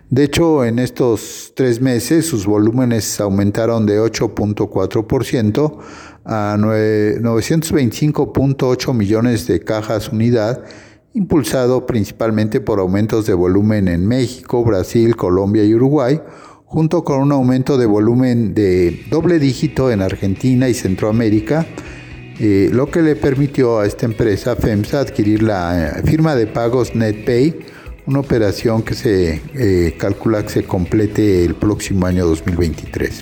De 0.10 0.24
hecho, 0.26 0.66
en 0.66 0.80
estos 0.80 1.54
tres 1.56 1.80
meses 1.80 2.26
sus 2.26 2.46
volúmenes 2.46 3.22
aumentaron 3.22 3.86
de 3.86 4.02
8.4% 4.02 5.78
a 6.26 6.58
925.8 6.58 8.94
millones 8.94 9.48
de 9.48 9.62
cajas 9.62 10.10
unidad, 10.10 10.66
impulsado 11.14 11.86
principalmente 11.86 12.60
por 12.60 12.80
aumentos 12.80 13.26
de 13.26 13.34
volumen 13.34 13.88
en 13.88 14.06
México, 14.06 14.66
Brasil, 14.66 15.16
Colombia 15.16 15.64
y 15.64 15.76
Uruguay, 15.76 16.20
junto 16.72 17.04
con 17.04 17.20
un 17.20 17.34
aumento 17.34 17.78
de 17.78 17.86
volumen 17.86 18.54
de 18.54 19.04
doble 19.10 19.40
dígito 19.40 19.92
en 19.92 20.02
Argentina 20.02 20.70
y 20.70 20.74
Centroamérica, 20.74 21.68
eh, 22.40 22.70
lo 22.72 22.90
que 22.90 23.02
le 23.02 23.18
permitió 23.18 23.80
a 23.80 23.86
esta 23.86 24.06
empresa 24.06 24.56
FEMSA 24.56 25.02
adquirir 25.02 25.44
la 25.44 26.00
eh, 26.00 26.02
firma 26.06 26.34
de 26.34 26.48
pagos 26.48 26.96
NetPay, 26.96 27.60
una 28.06 28.22
operación 28.22 28.84
que 28.84 28.94
se 28.94 29.42
eh, 29.54 29.96
calcula 29.98 30.44
que 30.44 30.50
se 30.50 30.64
complete 30.64 31.44
el 31.44 31.56
próximo 31.56 32.06
año 32.06 32.26
2023. 32.26 33.22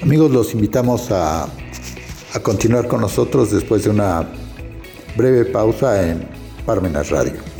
Amigos, 0.00 0.30
los 0.30 0.54
invitamos 0.54 1.10
a, 1.10 1.44
a 1.44 2.40
continuar 2.42 2.88
con 2.88 3.02
nosotros 3.02 3.50
después 3.50 3.84
de 3.84 3.90
una 3.90 4.26
breve 5.14 5.44
pausa 5.44 6.10
en 6.10 6.26
Parmenas 6.64 7.10
Radio. 7.10 7.53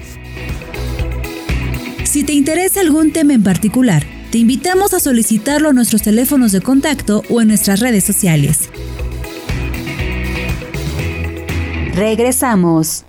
Si 2.14 2.22
te 2.22 2.32
interesa 2.32 2.80
algún 2.80 3.10
tema 3.10 3.34
en 3.34 3.42
particular, 3.42 4.04
te 4.30 4.38
invitamos 4.38 4.94
a 4.94 5.00
solicitarlo 5.00 5.70
a 5.70 5.72
nuestros 5.72 6.02
teléfonos 6.02 6.52
de 6.52 6.60
contacto 6.60 7.24
o 7.28 7.40
en 7.40 7.48
nuestras 7.48 7.80
redes 7.80 8.04
sociales. 8.04 8.68
Regresamos. 11.92 13.04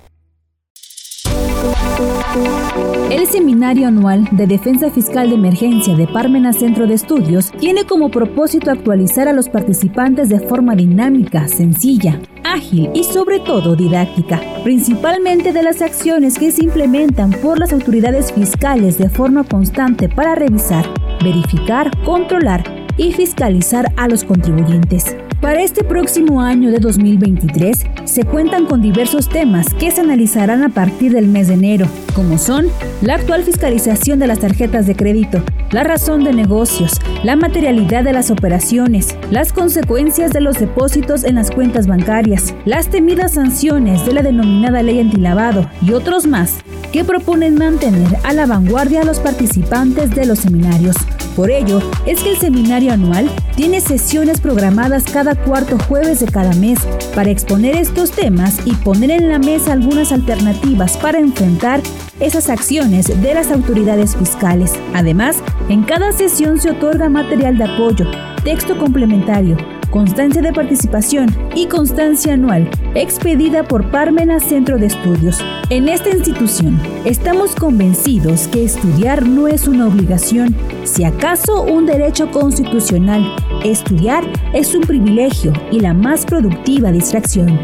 El 3.12 3.28
Seminario 3.28 3.88
Anual 3.88 4.28
de 4.32 4.46
Defensa 4.46 4.92
Fiscal 4.92 5.30
de 5.30 5.36
Emergencia 5.36 5.96
de 5.96 6.06
Parmenas 6.06 6.58
Centro 6.58 6.86
de 6.86 6.94
Estudios 6.94 7.52
tiene 7.52 7.86
como 7.86 8.10
propósito 8.10 8.72
actualizar 8.72 9.28
a 9.28 9.34
los 9.34 9.48
participantes 9.48 10.28
de 10.30 10.40
forma 10.40 10.76
dinámica, 10.76 11.48
sencilla, 11.48 12.20
ágil 12.44 12.90
y 12.94 13.04
sobre 13.04 13.40
todo 13.40 13.76
didáctica, 13.76 14.42
principalmente 14.64 15.54
de 15.54 15.64
las 15.64 15.82
acciones 15.82 16.38
que 16.38 16.52
se 16.52 16.64
implementan 16.64 17.32
por 17.32 17.58
las 17.58 17.72
autoridades 17.72 18.34
fiscales 18.34 18.98
de 18.98 19.10
forma 19.10 19.44
constante 19.44 20.10
para 20.10 20.36
revisar, 20.36 20.86
verificar, 21.24 21.92
controlar 22.04 22.64
y 22.98 23.14
fiscalizar 23.14 23.94
a 23.98 24.08
los 24.08 24.24
contribuyentes. 24.24 25.16
Para 25.46 25.62
este 25.62 25.84
próximo 25.84 26.42
año 26.42 26.72
de 26.72 26.80
2023 26.80 27.86
se 28.06 28.24
cuentan 28.24 28.66
con 28.66 28.82
diversos 28.82 29.30
temas 29.30 29.72
que 29.76 29.92
se 29.92 30.02
analizarán 30.02 30.64
a 30.64 30.70
partir 30.70 31.12
del 31.14 31.28
mes 31.28 31.50
de 31.50 31.54
enero, 31.54 31.86
como 32.16 32.40
son 32.40 32.66
la 33.04 33.14
actual 33.14 33.44
fiscalización 33.44 34.18
de 34.18 34.26
las 34.26 34.40
tarjetas 34.40 34.88
de 34.88 34.96
crédito, 34.96 35.44
la 35.70 35.84
razón 35.84 36.24
de 36.24 36.34
negocios, 36.34 37.00
la 37.24 37.36
materialidad 37.36 38.04
de 38.04 38.14
las 38.14 38.32
operaciones, 38.32 39.16
las 39.30 39.54
consecuencias 39.54 40.34
de 40.34 40.42
los 40.42 40.58
depósitos 40.60 41.24
en 41.24 41.36
las 41.36 41.52
cuentas 41.52 41.86
bancarias, 41.86 42.56
las 42.66 42.90
temidas 42.90 43.34
sanciones 43.34 44.04
de 44.04 44.14
la 44.14 44.24
denominada 44.24 44.82
ley 44.82 45.00
antilavado 45.00 45.70
y 45.84 45.94
otros 45.94 46.26
más 46.26 46.56
que 46.92 47.04
proponen 47.04 47.54
mantener 47.54 48.18
a 48.24 48.34
la 48.34 48.48
vanguardia 48.48 49.02
a 49.02 49.06
los 49.06 49.20
participantes 49.20 50.10
de 50.16 50.26
los 50.26 50.40
seminarios. 50.40 50.96
Por 51.36 51.52
ello, 51.52 51.82
es 52.06 52.24
que 52.24 52.32
el 52.32 52.38
seminario 52.38 52.94
anual 52.94 53.30
tiene 53.56 53.82
sesiones 53.82 54.40
programadas 54.40 55.04
cada 55.04 55.36
cuarto 55.36 55.78
jueves 55.78 56.22
de 56.22 56.28
cada 56.28 56.54
mes 56.54 56.80
para 57.14 57.30
exponer 57.30 57.76
estos 57.76 58.12
temas 58.12 58.60
y 58.66 58.74
poner 58.74 59.12
en 59.12 59.30
la 59.30 59.40
mesa 59.40 59.74
algunas 59.74 60.12
alternativas 60.12 60.98
para 60.98 61.20
enfrentar 61.20 61.82
esas 62.20 62.50
acciones 62.50 63.22
de 63.22 63.34
las 63.34 63.52
autoridades 63.52 64.16
fiscales. 64.16 64.74
Además, 64.94 65.38
en 65.68 65.84
cada 65.84 66.14
sesión 66.14 66.60
se 66.60 66.72
otorga 66.72 67.10
material 67.10 67.58
de 67.58 67.66
apoyo, 67.66 68.06
texto 68.44 68.78
complementario, 68.78 69.58
constancia 69.96 70.42
de 70.42 70.52
participación 70.52 71.34
y 71.56 71.68
constancia 71.68 72.34
anual 72.34 72.70
expedida 72.96 73.64
por 73.64 73.92
Parmenas 73.92 74.44
Centro 74.44 74.78
de 74.78 74.88
Estudios. 74.88 75.40
En 75.70 75.88
esta 75.88 76.10
institución 76.10 76.78
estamos 77.06 77.56
convencidos 77.56 78.50
que 78.50 78.66
estudiar 78.66 79.26
no 79.26 79.48
es 79.48 79.70
una 79.70 79.88
obligación, 79.88 80.54
si 80.84 81.06
acaso 81.06 81.62
un 81.62 81.86
derecho 81.86 82.30
constitucional. 82.30 83.38
Estudiar 83.64 84.26
es 84.54 84.76
un 84.76 84.82
privilegio 84.82 85.54
y 85.72 85.80
la 85.80 85.94
más 85.94 86.26
productiva 86.26 86.92
distracción. 86.92 87.58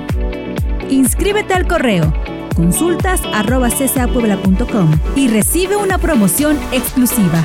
Inscríbete 0.89 1.53
al 1.53 1.67
correo 1.67 2.13
consultas 2.55 3.21
y 5.17 5.27
recibe 5.27 5.75
una 5.75 5.97
promoción 5.97 6.57
exclusiva. 6.71 7.43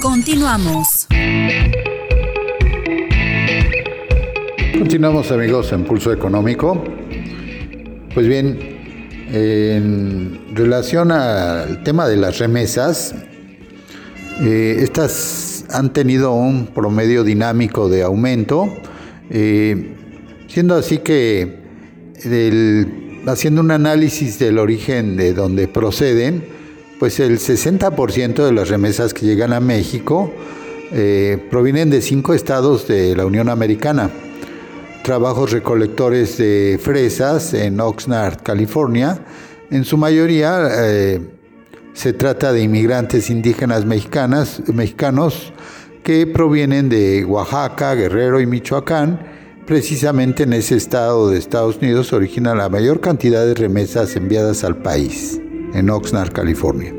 Continuamos. 0.00 1.06
Continuamos 4.78 5.30
amigos 5.30 5.70
en 5.72 5.84
Pulso 5.84 6.12
Económico. 6.12 6.82
Pues 8.12 8.26
bien, 8.26 8.58
en 9.32 10.40
relación 10.54 11.12
al 11.12 11.84
tema 11.84 12.08
de 12.08 12.16
las 12.16 12.38
remesas, 12.38 13.14
eh, 14.40 14.78
estas 14.80 15.66
han 15.70 15.92
tenido 15.92 16.32
un 16.32 16.66
promedio 16.66 17.22
dinámico 17.22 17.88
de 17.88 18.02
aumento, 18.02 18.68
eh, 19.30 19.94
siendo 20.48 20.74
así 20.74 20.98
que 20.98 21.60
haciendo 23.26 23.60
un 23.60 23.70
análisis 23.70 24.38
del 24.38 24.58
origen 24.58 25.16
de 25.16 25.32
donde 25.32 25.68
proceden, 25.68 26.59
pues 27.00 27.18
el 27.18 27.38
60% 27.38 28.44
de 28.44 28.52
las 28.52 28.68
remesas 28.68 29.14
que 29.14 29.24
llegan 29.24 29.54
a 29.54 29.58
México 29.58 30.30
eh, 30.92 31.42
provienen 31.50 31.88
de 31.88 32.02
cinco 32.02 32.34
estados 32.34 32.86
de 32.86 33.16
la 33.16 33.24
Unión 33.24 33.48
Americana. 33.48 34.10
Trabajos 35.02 35.50
recolectores 35.50 36.36
de 36.36 36.78
fresas 36.80 37.54
en 37.54 37.80
Oxnard, 37.80 38.42
California. 38.42 39.18
En 39.70 39.86
su 39.86 39.96
mayoría 39.96 40.68
eh, 40.70 41.20
se 41.94 42.12
trata 42.12 42.52
de 42.52 42.60
inmigrantes 42.60 43.30
indígenas 43.30 43.86
mexicanas, 43.86 44.62
mexicanos 44.66 45.54
que 46.02 46.26
provienen 46.26 46.90
de 46.90 47.24
Oaxaca, 47.24 47.94
Guerrero 47.94 48.42
y 48.42 48.46
Michoacán. 48.46 49.20
Precisamente 49.66 50.42
en 50.42 50.52
ese 50.52 50.76
estado 50.76 51.30
de 51.30 51.38
Estados 51.38 51.78
Unidos 51.78 52.12
origina 52.12 52.54
la 52.54 52.68
mayor 52.68 53.00
cantidad 53.00 53.46
de 53.46 53.54
remesas 53.54 54.16
enviadas 54.16 54.64
al 54.64 54.76
país 54.82 55.40
en 55.74 55.90
Oxnard, 55.90 56.32
California. 56.32 56.94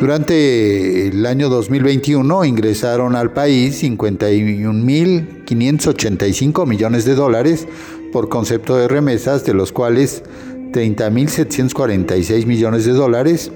Durante 0.00 1.08
el 1.08 1.26
año 1.26 1.50
2021 1.50 2.46
ingresaron 2.46 3.14
al 3.16 3.32
país 3.32 3.82
51.585 3.82 6.66
millones 6.66 7.04
de 7.04 7.14
dólares 7.14 7.68
por 8.10 8.30
concepto 8.30 8.76
de 8.76 8.88
remesas, 8.88 9.44
de 9.44 9.52
los 9.52 9.72
cuales 9.72 10.22
30.746 10.72 12.46
millones 12.46 12.86
de 12.86 12.92
dólares, 12.92 13.52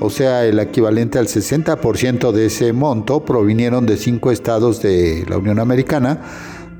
o 0.00 0.08
sea, 0.08 0.46
el 0.46 0.58
equivalente 0.58 1.18
al 1.18 1.26
60% 1.26 2.32
de 2.32 2.46
ese 2.46 2.72
monto, 2.72 3.22
provinieron 3.24 3.84
de 3.84 3.98
cinco 3.98 4.30
estados 4.30 4.80
de 4.80 5.26
la 5.28 5.36
Unión 5.36 5.58
Americana, 5.58 6.22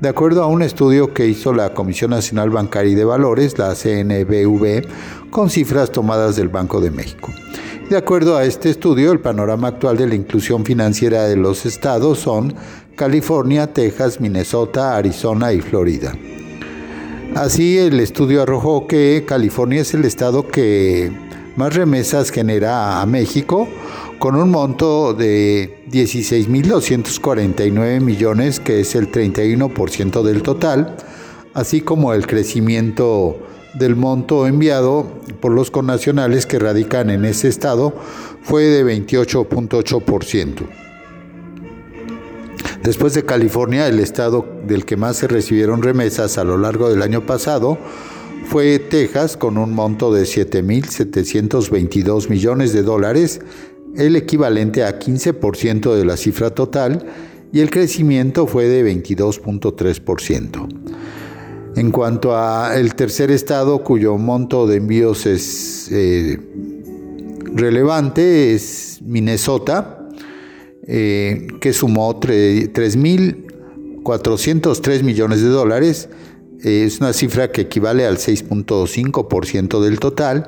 de 0.01 0.09
acuerdo 0.09 0.43
a 0.43 0.47
un 0.47 0.61
estudio 0.61 1.13
que 1.13 1.27
hizo 1.27 1.53
la 1.53 1.73
Comisión 1.73 2.11
Nacional 2.11 2.49
Bancaria 2.49 2.91
y 2.91 2.95
de 2.95 3.05
Valores, 3.05 3.57
la 3.57 3.73
CNBV, 3.75 4.85
con 5.29 5.49
cifras 5.49 5.91
tomadas 5.91 6.35
del 6.35 6.49
Banco 6.49 6.81
de 6.81 6.91
México. 6.91 7.31
De 7.89 7.97
acuerdo 7.97 8.35
a 8.35 8.43
este 8.43 8.69
estudio, 8.69 9.11
el 9.11 9.19
panorama 9.19 9.69
actual 9.69 9.97
de 9.97 10.07
la 10.07 10.15
inclusión 10.15 10.65
financiera 10.65 11.23
de 11.23 11.37
los 11.37 11.65
estados 11.65 12.19
son 12.19 12.53
California, 12.95 13.73
Texas, 13.73 14.19
Minnesota, 14.19 14.97
Arizona 14.97 15.53
y 15.53 15.61
Florida. 15.61 16.13
Así, 17.35 17.77
el 17.77 17.99
estudio 17.99 18.41
arrojó 18.41 18.87
que 18.87 19.23
California 19.27 19.81
es 19.81 19.93
el 19.93 20.05
estado 20.05 20.47
que 20.47 21.11
más 21.55 21.75
remesas 21.75 22.31
genera 22.31 23.01
a 23.01 23.05
México, 23.05 23.67
con 24.19 24.35
un 24.35 24.51
monto 24.51 25.13
de 25.13 25.83
16.249 25.91 28.01
millones, 28.01 28.59
que 28.59 28.79
es 28.79 28.95
el 28.95 29.11
31% 29.11 30.23
del 30.23 30.41
total, 30.41 30.95
así 31.53 31.81
como 31.81 32.13
el 32.13 32.25
crecimiento 32.27 33.37
del 33.73 33.95
monto 33.95 34.47
enviado 34.47 35.05
por 35.41 35.51
los 35.51 35.69
connacionales 35.69 36.45
que 36.45 36.59
radican 36.59 37.09
en 37.09 37.25
ese 37.25 37.49
estado 37.49 37.93
fue 38.41 38.63
de 38.63 38.85
28.8%. 38.85 40.65
Después 42.83 43.13
de 43.15 43.25
California, 43.25 43.87
el 43.87 43.99
estado 43.99 44.45
del 44.65 44.85
que 44.85 44.95
más 44.95 45.17
se 45.17 45.27
recibieron 45.27 45.81
remesas 45.81 46.37
a 46.37 46.43
lo 46.43 46.57
largo 46.57 46.89
del 46.89 47.01
año 47.01 47.25
pasado 47.25 47.79
fue 48.45 48.77
Texas 48.77 49.37
con 49.37 49.57
un 49.57 49.73
monto 49.73 50.13
de 50.13 50.23
7.722 50.23 52.29
millones 52.29 52.73
de 52.73 52.83
dólares, 52.83 53.41
el 53.97 54.15
equivalente 54.15 54.83
a 54.83 54.99
15% 54.99 55.95
de 55.95 56.05
la 56.05 56.17
cifra 56.17 56.49
total, 56.49 57.05
y 57.51 57.59
el 57.61 57.69
crecimiento 57.69 58.47
fue 58.47 58.65
de 58.65 58.83
22.3%. 58.83 60.67
En 61.77 61.91
cuanto 61.91 62.35
a 62.35 62.75
el 62.77 62.95
tercer 62.95 63.29
estado 63.31 63.83
cuyo 63.83 64.17
monto 64.17 64.65
de 64.67 64.77
envíos 64.77 65.25
es 65.25 65.89
eh, 65.91 66.39
relevante 67.53 68.53
es 68.53 68.99
Minnesota, 69.01 70.07
eh, 70.87 71.47
que 71.59 71.73
sumó 71.73 72.19
3.403 72.19 75.03
millones 75.03 75.41
de 75.41 75.47
dólares. 75.47 76.07
es 76.61 76.99
una 76.99 77.11
cifra 77.13 77.51
que 77.51 77.61
equivale 77.61 78.05
al 78.05 78.17
6.5% 78.17 79.81
del 79.81 79.99
total 79.99 80.47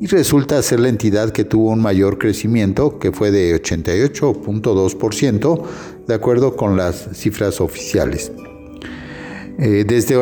y 0.00 0.06
resulta 0.06 0.62
ser 0.62 0.80
la 0.80 0.88
entidad 0.88 1.30
que 1.30 1.44
tuvo 1.44 1.70
un 1.70 1.80
mayor 1.80 2.18
crecimiento, 2.18 2.98
que 2.98 3.12
fue 3.12 3.30
de 3.30 3.54
88.2%, 3.60 5.62
de 6.06 6.14
acuerdo 6.14 6.56
con 6.56 6.76
las 6.76 7.08
cifras 7.14 7.60
oficiales. 7.60 8.32
Eh, 9.60 9.84
desde, 9.84 10.14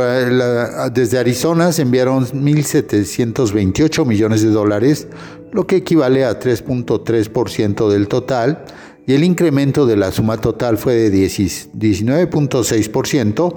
desde 0.93 1.19
Arizona 1.19 1.71
se 1.73 1.83
enviaron 1.83 2.25
1.728 2.25 4.07
millones 4.07 4.41
de 4.43 4.49
dólares, 4.49 5.09
lo 5.53 5.67
que 5.67 5.77
equivale 5.77 6.25
a 6.25 6.41
3.3% 6.41 7.91
del 7.91 8.09
total, 8.09 8.65
y 9.07 9.13
el 9.13 9.25
incremento 9.25 9.85
de 9.85 9.97
la 9.97 10.11
suma 10.11 10.39
total 10.39 10.79
fue 10.79 10.95
de 10.95 11.13
19.6%, 11.13 13.57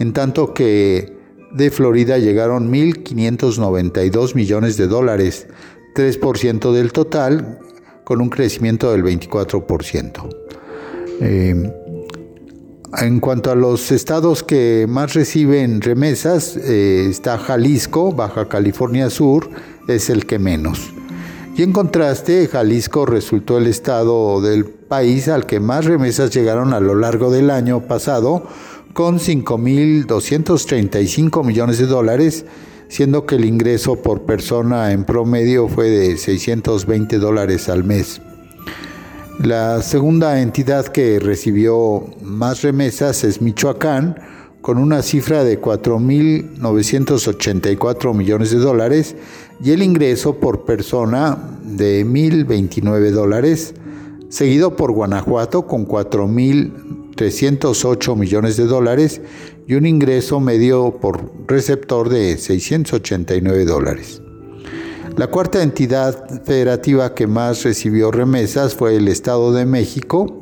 en 0.00 0.12
tanto 0.12 0.52
que 0.52 1.19
de 1.52 1.70
Florida 1.70 2.18
llegaron 2.18 2.72
1.592 2.72 4.34
millones 4.34 4.76
de 4.76 4.86
dólares, 4.86 5.46
3% 5.94 6.72
del 6.72 6.92
total, 6.92 7.58
con 8.04 8.20
un 8.20 8.30
crecimiento 8.30 8.92
del 8.92 9.04
24%. 9.04 10.28
Eh, 11.20 11.72
en 12.98 13.20
cuanto 13.20 13.52
a 13.52 13.54
los 13.54 13.92
estados 13.92 14.42
que 14.42 14.86
más 14.88 15.14
reciben 15.14 15.80
remesas, 15.80 16.56
eh, 16.56 17.06
está 17.08 17.38
Jalisco, 17.38 18.12
Baja 18.12 18.48
California 18.48 19.10
Sur, 19.10 19.48
es 19.86 20.10
el 20.10 20.26
que 20.26 20.38
menos. 20.38 20.92
Y 21.56 21.62
en 21.62 21.72
contraste, 21.72 22.48
Jalisco 22.48 23.06
resultó 23.06 23.58
el 23.58 23.66
estado 23.66 24.40
del 24.40 24.64
país 24.64 25.28
al 25.28 25.46
que 25.46 25.60
más 25.60 25.84
remesas 25.84 26.30
llegaron 26.30 26.72
a 26.72 26.80
lo 26.80 26.94
largo 26.94 27.30
del 27.30 27.50
año 27.50 27.82
pasado, 27.82 28.46
con 28.92 29.18
5.235 29.18 31.44
millones 31.44 31.78
de 31.78 31.86
dólares, 31.86 32.44
siendo 32.88 33.26
que 33.26 33.34
el 33.36 33.44
ingreso 33.44 33.96
por 33.96 34.22
persona 34.22 34.92
en 34.92 35.04
promedio 35.04 35.68
fue 35.68 35.90
de 35.90 36.16
620 36.16 37.18
dólares 37.18 37.68
al 37.68 37.84
mes. 37.84 38.22
La 39.38 39.82
segunda 39.82 40.40
entidad 40.40 40.86
que 40.86 41.18
recibió 41.18 42.06
más 42.22 42.62
remesas 42.62 43.24
es 43.24 43.40
Michoacán, 43.40 44.16
con 44.60 44.76
una 44.76 45.00
cifra 45.02 45.44
de 45.44 45.58
4.984 45.60 48.14
millones 48.14 48.50
de 48.50 48.58
dólares 48.58 49.16
y 49.62 49.70
el 49.70 49.82
ingreso 49.82 50.34
por 50.34 50.66
persona 50.66 51.38
de 51.62 52.04
1.029 52.04 53.10
dólares, 53.10 53.72
seguido 54.28 54.76
por 54.76 54.92
Guanajuato 54.92 55.66
con 55.66 55.86
4.308 57.20 58.16
millones 58.16 58.56
de 58.56 58.64
dólares 58.64 59.20
y 59.66 59.74
un 59.74 59.86
ingreso 59.86 60.40
medio 60.40 60.98
por 61.00 61.30
receptor 61.46 62.08
de 62.08 62.38
689 62.38 63.64
dólares. 63.64 64.22
La 65.16 65.26
cuarta 65.26 65.62
entidad 65.62 66.42
federativa 66.44 67.14
que 67.14 67.26
más 67.26 67.64
recibió 67.64 68.10
remesas 68.10 68.74
fue 68.74 68.96
el 68.96 69.08
Estado 69.08 69.52
de 69.52 69.66
México, 69.66 70.34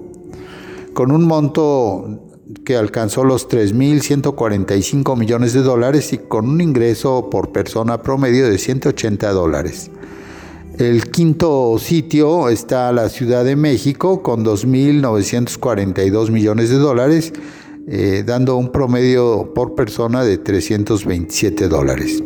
con 0.94 1.10
un 1.10 1.24
monto 1.24 2.20
que 2.64 2.76
alcanzó 2.76 3.24
los 3.24 3.48
3.145 3.48 5.16
millones 5.18 5.52
de 5.52 5.62
dólares 5.62 6.12
y 6.12 6.18
con 6.18 6.48
un 6.48 6.60
ingreso 6.60 7.28
por 7.30 7.50
persona 7.50 8.02
promedio 8.02 8.48
de 8.48 8.58
180 8.58 9.32
dólares. 9.32 9.90
El 10.78 11.10
quinto 11.10 11.76
sitio 11.78 12.48
está 12.48 12.92
la 12.92 13.08
Ciudad 13.08 13.44
de 13.44 13.56
México 13.56 14.22
con 14.22 14.44
2.942 14.44 16.30
millones 16.30 16.70
de 16.70 16.76
dólares, 16.76 17.32
eh, 17.88 18.22
dando 18.24 18.56
un 18.56 18.70
promedio 18.70 19.52
por 19.54 19.74
persona 19.74 20.22
de 20.22 20.38
327 20.38 21.68
dólares. 21.68 22.22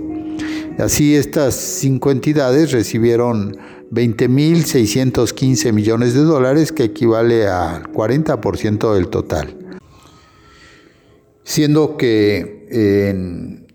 Así 0.78 1.16
estas 1.16 1.54
cinco 1.54 2.10
entidades 2.10 2.72
recibieron 2.72 3.56
20.615 3.90 5.72
millones 5.72 6.14
de 6.14 6.20
dólares, 6.20 6.72
que 6.72 6.84
equivale 6.84 7.46
al 7.48 7.90
40% 7.92 8.94
del 8.94 9.08
total 9.08 9.56
siendo 11.44 11.96
que 11.96 12.66
en 12.70 13.66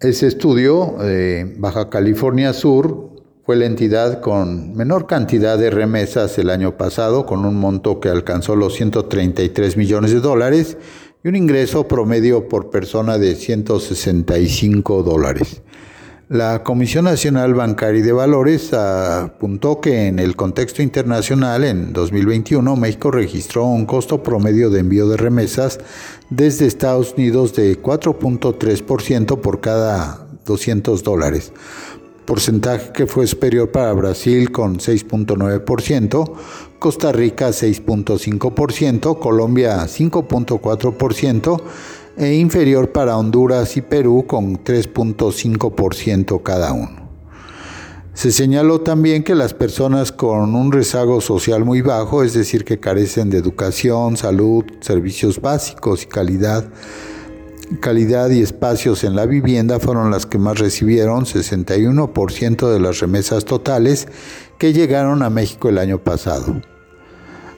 ese 0.00 0.26
estudio, 0.26 0.96
eh, 1.02 1.54
Baja 1.58 1.88
California 1.88 2.52
Sur 2.52 3.15
fue 3.46 3.54
la 3.54 3.66
entidad 3.66 4.20
con 4.20 4.74
menor 4.74 5.06
cantidad 5.06 5.56
de 5.56 5.70
remesas 5.70 6.36
el 6.36 6.50
año 6.50 6.76
pasado, 6.76 7.26
con 7.26 7.44
un 7.44 7.54
monto 7.54 8.00
que 8.00 8.08
alcanzó 8.08 8.56
los 8.56 8.74
133 8.74 9.76
millones 9.76 10.10
de 10.10 10.18
dólares 10.18 10.76
y 11.22 11.28
un 11.28 11.36
ingreso 11.36 11.86
promedio 11.86 12.48
por 12.48 12.70
persona 12.70 13.18
de 13.18 13.36
165 13.36 15.04
dólares. 15.04 15.62
La 16.28 16.64
Comisión 16.64 17.04
Nacional 17.04 17.54
Bancaria 17.54 18.00
y 18.00 18.02
de 18.02 18.10
Valores 18.10 18.72
apuntó 18.72 19.80
que 19.80 20.08
en 20.08 20.18
el 20.18 20.34
contexto 20.34 20.82
internacional, 20.82 21.62
en 21.62 21.92
2021, 21.92 22.74
México 22.74 23.12
registró 23.12 23.64
un 23.66 23.86
costo 23.86 24.24
promedio 24.24 24.70
de 24.70 24.80
envío 24.80 25.08
de 25.08 25.18
remesas 25.18 25.78
desde 26.30 26.66
Estados 26.66 27.14
Unidos 27.16 27.54
de 27.54 27.80
4.3% 27.80 29.40
por 29.40 29.60
cada 29.60 30.26
200 30.46 31.02
dólares, 31.02 31.52
porcentaje 32.26 32.92
que 32.92 33.06
fue 33.06 33.26
superior 33.26 33.70
para 33.70 33.92
Brasil 33.94 34.50
con 34.52 34.78
6.9%, 34.78 36.32
Costa 36.78 37.12
Rica 37.12 37.48
6.5%, 37.48 39.18
Colombia 39.18 39.78
5.4%, 39.84 41.62
e 42.18 42.34
inferior 42.34 42.92
para 42.92 43.16
Honduras 43.16 43.76
y 43.76 43.82
Perú 43.82 44.24
con 44.26 44.62
3.5% 44.62 46.42
cada 46.42 46.72
uno. 46.72 47.06
Se 48.14 48.32
señaló 48.32 48.80
también 48.80 49.22
que 49.22 49.34
las 49.34 49.52
personas 49.52 50.10
con 50.10 50.54
un 50.54 50.72
rezago 50.72 51.20
social 51.20 51.66
muy 51.66 51.82
bajo, 51.82 52.22
es 52.22 52.32
decir, 52.32 52.64
que 52.64 52.80
carecen 52.80 53.28
de 53.28 53.36
educación, 53.36 54.16
salud, 54.16 54.64
servicios 54.80 55.38
básicos 55.38 56.04
y 56.04 56.06
calidad, 56.06 56.64
calidad 57.80 58.30
y 58.30 58.40
espacios 58.40 59.04
en 59.04 59.16
la 59.16 59.26
vivienda 59.26 59.80
fueron 59.80 60.10
las 60.10 60.26
que 60.26 60.38
más 60.38 60.58
recibieron 60.58 61.24
61% 61.24 62.72
de 62.72 62.80
las 62.80 63.00
remesas 63.00 63.44
totales 63.44 64.08
que 64.58 64.72
llegaron 64.72 65.22
a 65.22 65.30
México 65.30 65.68
el 65.68 65.78
año 65.78 65.98
pasado. 65.98 66.60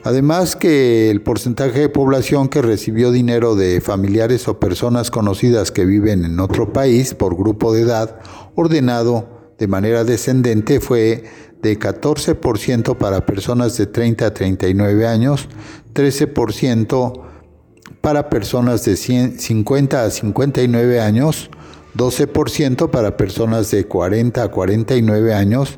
Además 0.03 0.55
que 0.55 1.09
el 1.09 1.21
porcentaje 1.21 1.81
de 1.81 1.89
población 1.89 2.47
que 2.47 2.61
recibió 2.61 3.11
dinero 3.11 3.55
de 3.55 3.81
familiares 3.81 4.47
o 4.47 4.59
personas 4.59 5.11
conocidas 5.11 5.71
que 5.71 5.85
viven 5.85 6.23
en 6.23 6.39
otro 6.39 6.71
país 6.71 7.13
por 7.13 7.35
grupo 7.35 7.73
de 7.73 7.81
edad 7.81 8.19
ordenado 8.55 9.27
de 9.57 9.67
manera 9.67 10.05
descendente 10.05 10.79
fue 10.79 11.25
de 11.61 11.77
14% 11.77 12.97
para 12.97 13.25
personas 13.25 13.77
de 13.77 13.87
30 13.87 14.25
a 14.25 14.33
39 14.33 15.05
años, 15.05 15.49
13% 15.93 17.28
para 18.09 18.27
personas 18.27 18.85
de 18.85 18.97
50 18.97 20.03
a 20.03 20.09
59 20.09 20.99
años, 20.99 21.51
12% 21.95 22.89
para 22.89 23.15
personas 23.15 23.69
de 23.69 23.85
40 23.85 24.41
a 24.41 24.47
49 24.47 25.31
años 25.31 25.77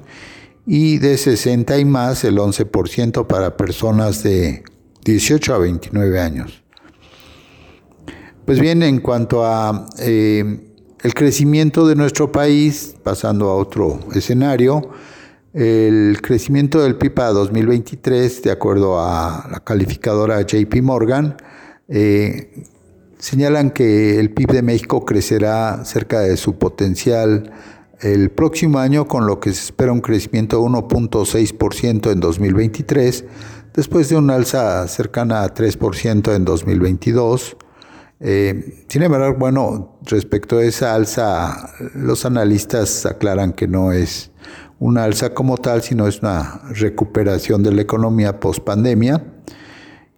y 0.66 1.00
de 1.00 1.18
60 1.18 1.78
y 1.78 1.84
más 1.84 2.24
el 2.24 2.38
11% 2.38 3.28
para 3.28 3.58
personas 3.58 4.24
de 4.24 4.64
18 5.04 5.54
a 5.54 5.58
29 5.58 6.22
años. 6.22 6.64
Pues 8.46 8.62
bien, 8.62 8.82
en 8.82 9.02
cuanto 9.02 9.46
a 9.46 9.88
eh, 10.00 10.72
el 11.04 11.14
crecimiento 11.14 11.86
de 11.86 11.98
nuestro 11.98 12.32
país, 12.32 12.96
pasando 13.04 13.50
a 13.50 13.56
otro 13.56 14.00
escenario, 14.16 14.90
el 15.54 16.22
crecimiento 16.22 16.82
del 16.82 16.96
PIB 16.96 17.20
a 17.20 17.32
2023, 17.32 18.42
de 18.44 18.52
acuerdo 18.52 19.02
a 19.02 19.50
la 19.52 19.60
calificadora 19.66 20.42
JP 20.42 20.82
Morgan, 20.82 21.36
eh, 21.94 22.64
señalan 23.20 23.72
que 23.72 24.20
el 24.20 24.32
PIB 24.32 24.52
de 24.54 24.62
México 24.62 25.04
crecerá 25.06 25.84
cerca 25.84 26.22
de 26.22 26.38
su 26.38 26.58
potencial 26.58 27.52
el 28.00 28.32
próximo 28.32 28.80
año, 28.80 29.08
con 29.08 29.28
lo 29.28 29.40
que 29.40 29.52
se 29.52 29.66
espera 29.66 29.92
un 29.92 30.00
crecimiento 30.00 30.58
de 30.58 30.64
1.6% 30.64 32.12
en 32.12 32.20
2023, 32.20 33.26
después 33.74 34.10
de 34.10 34.16
un 34.16 34.32
alza 34.32 34.88
cercana 34.88 35.44
a 35.44 35.54
3% 35.54 36.34
en 36.34 36.46
2022. 36.46 37.58
Eh, 38.22 38.86
sin 38.88 39.04
embargo, 39.04 39.38
bueno, 39.38 40.00
respecto 40.04 40.58
a 40.58 40.64
esa 40.64 40.96
alza, 40.96 41.74
los 41.94 42.26
analistas 42.26 43.06
aclaran 43.06 43.52
que 43.52 43.68
no 43.68 43.92
es 43.92 44.32
una 44.80 45.04
alza 45.04 45.34
como 45.34 45.58
tal, 45.58 45.84
sino 45.84 46.08
es 46.08 46.22
una 46.22 46.62
recuperación 46.70 47.64
de 47.64 47.74
la 47.74 47.82
economía 47.82 48.40
post 48.40 48.64
pandemia. 48.64 49.24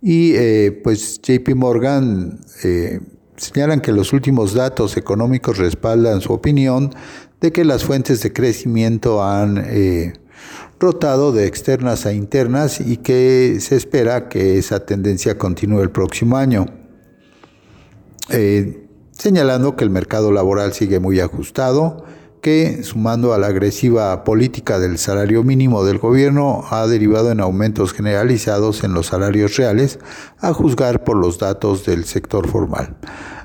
Y 0.04 0.34
eh, 0.36 0.82
pues 0.84 1.22
JP 1.22 1.56
Morgan 1.56 2.42
eh, 2.64 3.00
señalan 3.38 3.80
que 3.80 3.92
los 3.92 4.12
últimos 4.14 4.54
datos 4.54 4.98
económicos 4.98 5.58
respaldan 5.58 6.22
su 6.22 6.34
opinión 6.34 6.94
de 7.40 7.52
que 7.52 7.64
las 7.64 7.86
fuentes 7.86 8.22
de 8.22 8.34
crecimiento 8.34 9.24
han 9.24 9.64
rotado 10.84 11.32
de 11.32 11.48
externas 11.48 12.06
a 12.06 12.12
internas 12.12 12.82
y 12.82 12.98
que 12.98 13.58
se 13.62 13.78
espera 13.78 14.28
que 14.28 14.58
esa 14.58 14.86
tendencia 14.86 15.38
continúe 15.38 15.82
el 15.82 15.92
próximo 15.92 16.36
año. 16.36 16.66
Eh, 18.30 18.88
señalando 19.12 19.76
que 19.78 19.86
el 19.86 19.90
mercado 19.90 20.34
laboral 20.34 20.74
sigue 20.74 21.00
muy 21.00 21.22
ajustado, 21.22 22.04
que 22.44 22.84
sumando 22.84 23.34
a 23.34 23.38
la 23.38 23.48
agresiva 23.48 24.26
política 24.26 24.78
del 24.78 24.98
salario 24.98 25.44
mínimo 25.44 25.86
del 25.86 25.98
gobierno 25.98 26.66
ha 26.70 26.86
derivado 26.86 27.32
en 27.32 27.40
aumentos 27.40 27.94
generalizados 27.94 28.84
en 28.84 28.94
los 28.94 29.08
salarios 29.08 29.56
reales, 29.56 29.98
a 30.40 30.54
juzgar 30.54 31.06
por 31.06 31.16
los 31.16 31.40
datos 31.40 31.86
del 31.86 32.04
sector 32.04 32.50
formal. 32.50 32.98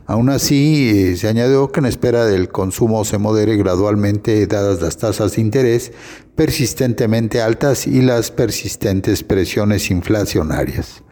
Aún 0.06 0.30
así, 0.30 0.90
eh, 0.90 1.16
se 1.16 1.28
añadió 1.28 1.70
que 1.70 1.78
en 1.78 1.86
espera 1.86 2.24
del 2.24 2.48
consumo 2.48 3.04
se 3.04 3.18
modere 3.18 3.56
gradualmente 3.56 4.46
dadas 4.48 4.82
las 4.82 4.96
tasas 4.96 5.36
de 5.36 5.42
interés 5.42 5.92
persistentemente 6.34 7.40
altas 7.40 7.86
y 7.86 8.02
las 8.02 8.32
persistentes 8.32 9.22
presiones 9.22 9.92
inflacionarias. 9.92 11.04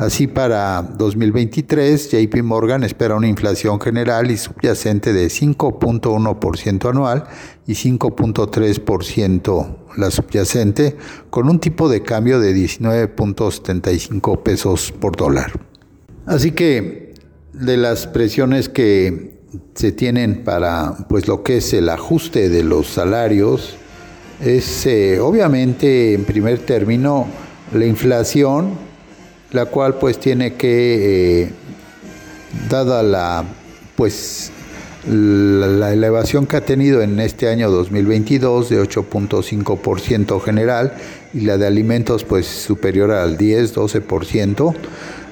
Así 0.00 0.26
para 0.26 0.80
2023, 0.80 2.12
JP 2.12 2.42
Morgan 2.42 2.82
espera 2.84 3.16
una 3.16 3.28
inflación 3.28 3.78
general 3.78 4.30
y 4.30 4.38
subyacente 4.38 5.12
de 5.12 5.26
5.1% 5.26 6.88
anual 6.88 7.24
y 7.66 7.74
5.3% 7.74 9.76
la 9.98 10.10
subyacente, 10.10 10.96
con 11.28 11.50
un 11.50 11.60
tipo 11.60 11.90
de 11.90 12.02
cambio 12.02 12.40
de 12.40 12.54
19.75 12.54 14.42
pesos 14.42 14.90
por 14.98 15.16
dólar. 15.16 15.52
Así 16.24 16.52
que 16.52 17.12
de 17.52 17.76
las 17.76 18.06
presiones 18.06 18.70
que 18.70 19.38
se 19.74 19.92
tienen 19.92 20.44
para 20.44 20.96
pues 21.10 21.28
lo 21.28 21.42
que 21.42 21.58
es 21.58 21.74
el 21.74 21.90
ajuste 21.90 22.48
de 22.48 22.64
los 22.64 22.86
salarios 22.86 23.76
es 24.42 24.86
eh, 24.86 25.20
obviamente 25.20 26.14
en 26.14 26.24
primer 26.24 26.60
término 26.60 27.26
la 27.74 27.84
inflación 27.84 28.88
la 29.52 29.66
cual 29.66 29.96
pues 29.98 30.18
tiene 30.18 30.54
que 30.54 31.42
eh, 31.42 31.50
dada 32.68 33.02
la 33.02 33.44
pues 33.96 34.52
la, 35.08 35.92
elevación 35.92 36.46
que 36.46 36.56
ha 36.56 36.64
tenido 36.64 37.02
en 37.02 37.20
este 37.20 37.48
año 37.48 37.70
2022 37.70 38.68
de 38.68 38.82
8.5% 38.82 40.40
general 40.40 40.94
y 41.32 41.40
la 41.40 41.58
de 41.58 41.66
alimentos 41.66 42.24
pues 42.24 42.46
superior 42.46 43.10
al 43.10 43.36
10, 43.36 43.74
12%, 43.74 44.74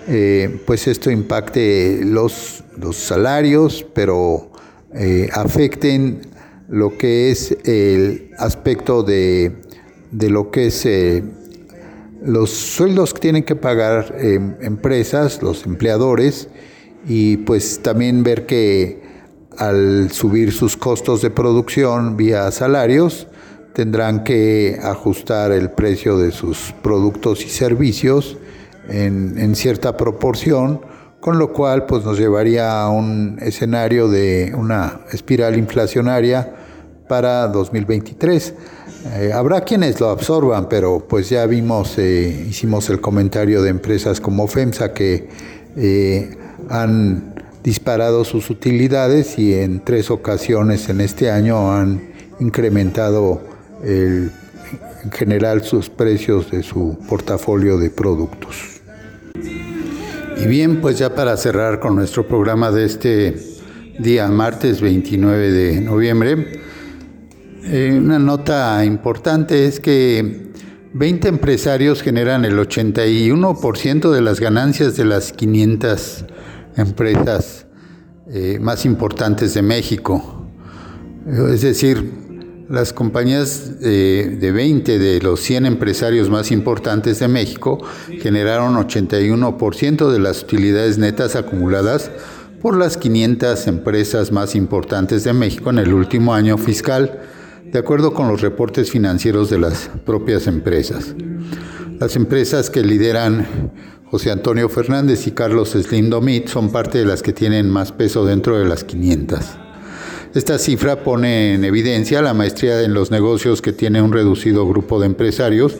eh, 0.08 0.60
pues 0.66 0.86
esto 0.86 1.10
impacte 1.10 2.00
los, 2.02 2.64
los 2.78 2.96
salarios, 2.96 3.86
pero 3.94 4.50
eh, 4.94 5.28
afecten 5.32 6.20
lo 6.68 6.96
que 6.96 7.30
es 7.30 7.56
el 7.64 8.30
aspecto 8.38 9.02
de, 9.02 9.52
de 10.10 10.30
lo 10.30 10.50
que 10.50 10.66
es 10.66 10.86
eh, 10.86 11.22
los 12.22 12.50
sueldos 12.50 13.14
que 13.14 13.20
tienen 13.20 13.44
que 13.44 13.56
pagar 13.56 14.14
empresas, 14.18 15.42
los 15.42 15.66
empleadores, 15.66 16.48
y 17.06 17.38
pues 17.38 17.80
también 17.82 18.22
ver 18.22 18.46
que 18.46 19.02
al 19.56 20.10
subir 20.12 20.52
sus 20.52 20.76
costos 20.76 21.22
de 21.22 21.30
producción 21.30 22.16
vía 22.16 22.50
salarios, 22.50 23.26
tendrán 23.72 24.24
que 24.24 24.78
ajustar 24.82 25.52
el 25.52 25.70
precio 25.70 26.18
de 26.18 26.32
sus 26.32 26.74
productos 26.82 27.44
y 27.44 27.48
servicios 27.48 28.36
en, 28.88 29.54
cierta 29.54 29.96
proporción, 29.96 30.80
con 31.20 31.38
lo 31.38 31.52
cual 31.52 31.86
pues, 31.86 32.04
nos 32.04 32.18
llevaría 32.18 32.82
a 32.82 32.88
un 32.90 33.38
escenario 33.40 34.08
de 34.08 34.52
una 34.56 35.00
espiral 35.12 35.56
inflacionaria 35.56 36.54
para 37.08 37.46
2023. 37.48 38.54
Eh, 39.06 39.30
habrá 39.32 39.60
quienes 39.60 40.00
lo 40.00 40.10
absorban, 40.10 40.68
pero 40.68 41.06
pues 41.08 41.30
ya 41.30 41.46
vimos, 41.46 41.98
eh, 41.98 42.46
hicimos 42.48 42.90
el 42.90 43.00
comentario 43.00 43.62
de 43.62 43.70
empresas 43.70 44.20
como 44.20 44.48
FEMSA 44.48 44.92
que 44.92 45.28
eh, 45.76 46.36
han 46.68 47.34
disparado 47.62 48.24
sus 48.24 48.50
utilidades 48.50 49.38
y 49.38 49.54
en 49.54 49.84
tres 49.84 50.10
ocasiones 50.10 50.88
en 50.88 51.00
este 51.00 51.30
año 51.30 51.72
han 51.72 52.10
incrementado 52.40 53.40
en 53.84 54.32
general 55.12 55.62
sus 55.62 55.88
precios 55.88 56.50
de 56.50 56.64
su 56.64 56.98
portafolio 57.08 57.78
de 57.78 57.90
productos. 57.90 58.80
Y 60.36 60.46
bien, 60.46 60.80
pues 60.80 60.98
ya 60.98 61.14
para 61.14 61.36
cerrar 61.36 61.78
con 61.78 61.94
nuestro 61.94 62.26
programa 62.26 62.72
de 62.72 62.84
este 62.86 63.36
día, 63.98 64.26
martes 64.28 64.80
29 64.80 65.52
de 65.52 65.80
noviembre, 65.80 66.58
eh, 67.70 67.98
una 67.98 68.18
nota 68.18 68.84
importante 68.84 69.66
es 69.66 69.80
que 69.80 70.52
20 70.94 71.28
empresarios 71.28 72.02
generan 72.02 72.44
el 72.44 72.58
81% 72.58 74.10
de 74.10 74.20
las 74.20 74.40
ganancias 74.40 74.96
de 74.96 75.04
las 75.04 75.32
500 75.32 76.24
empresas 76.76 77.66
eh, 78.30 78.58
más 78.60 78.84
importantes 78.84 79.54
de 79.54 79.62
México. 79.62 80.46
Es 81.26 81.60
decir, 81.60 82.10
las 82.70 82.92
compañías 82.92 83.80
de 83.80 84.52
20 84.52 84.98
de 84.98 85.20
los 85.20 85.40
100 85.40 85.66
empresarios 85.66 86.30
más 86.30 86.50
importantes 86.50 87.18
de 87.18 87.28
México 87.28 87.78
generaron 88.20 88.74
81% 88.76 90.10
de 90.10 90.18
las 90.18 90.42
utilidades 90.42 90.98
netas 90.98 91.36
acumuladas 91.36 92.10
por 92.60 92.76
las 92.76 92.96
500 92.96 93.66
empresas 93.68 94.32
más 94.32 94.54
importantes 94.54 95.24
de 95.24 95.32
México 95.32 95.70
en 95.70 95.78
el 95.78 95.92
último 95.92 96.34
año 96.34 96.58
fiscal, 96.58 97.20
de 97.72 97.78
acuerdo 97.78 98.14
con 98.14 98.28
los 98.28 98.40
reportes 98.40 98.90
financieros 98.90 99.50
de 99.50 99.58
las 99.58 99.90
propias 100.06 100.46
empresas. 100.46 101.14
Las 102.00 102.16
empresas 102.16 102.70
que 102.70 102.82
lideran 102.82 103.72
José 104.10 104.30
Antonio 104.30 104.68
Fernández 104.68 105.26
y 105.26 105.32
Carlos 105.32 105.70
Slim 105.70 106.08
Domit 106.08 106.48
son 106.48 106.70
parte 106.72 106.98
de 106.98 107.04
las 107.04 107.22
que 107.22 107.32
tienen 107.32 107.68
más 107.68 107.92
peso 107.92 108.24
dentro 108.24 108.58
de 108.58 108.64
las 108.64 108.84
500. 108.84 109.40
Esta 110.34 110.58
cifra 110.58 111.02
pone 111.02 111.54
en 111.54 111.64
evidencia 111.64 112.22
la 112.22 112.34
maestría 112.34 112.82
en 112.82 112.94
los 112.94 113.10
negocios 113.10 113.60
que 113.60 113.72
tiene 113.72 114.00
un 114.00 114.12
reducido 114.12 114.66
grupo 114.66 115.00
de 115.00 115.06
empresarios 115.06 115.76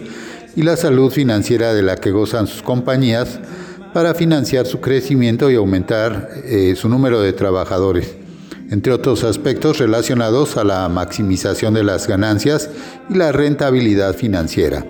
y 0.57 0.63
la 0.63 0.77
salud 0.77 1.11
financiera 1.11 1.73
de 1.73 1.83
la 1.83 1.97
que 1.97 2.11
gozan 2.11 2.47
sus 2.47 2.63
compañías 2.63 3.41
para 3.95 4.15
financiar 4.15 4.67
su 4.67 4.81
crecimiento 4.81 5.51
y 5.51 5.55
aumentar 5.55 6.31
eh, 6.45 6.75
su 6.77 6.89
número 6.89 7.21
de 7.21 7.33
trabajadores, 7.33 8.17
entre 8.71 8.93
otros 8.93 9.25
aspectos 9.25 9.79
relacionados 9.79 10.57
a 10.57 10.65
la 10.65 10.89
maximización 10.89 11.75
de 11.75 11.85
las 11.85 12.07
ganancias 12.07 12.71
y 13.09 13.15
la 13.15 13.33
rentabilidad 13.33 14.15
financiera. 14.15 14.87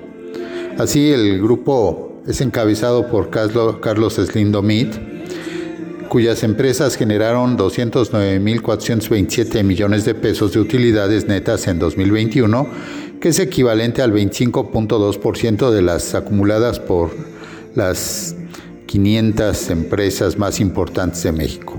Así, 0.79 1.13
el 1.13 1.41
grupo 1.41 2.23
es 2.27 2.41
encabezado 2.41 3.07
por 3.09 3.31
Carlos 3.31 4.15
Slindomit, 4.15 4.95
cuyas 6.09 6.43
empresas 6.43 6.97
generaron 6.97 7.59
209.427 7.59 9.63
millones 9.63 10.05
de 10.05 10.15
pesos 10.15 10.53
de 10.53 10.61
utilidades 10.61 11.27
netas 11.27 11.67
en 11.69 11.79
2021, 11.79 12.67
que 13.21 13.29
es 13.31 13.39
equivalente 13.39 14.03
al 14.03 14.13
25.2% 14.13 15.71
de 15.71 15.83
las 15.83 16.15
acumuladas 16.15 16.81
por 16.81 17.11
las 17.75 18.35
500 18.87 19.71
empresas 19.71 20.39
más 20.39 20.61
importantes 20.61 21.25
de 21.25 21.33
México. 21.33 21.79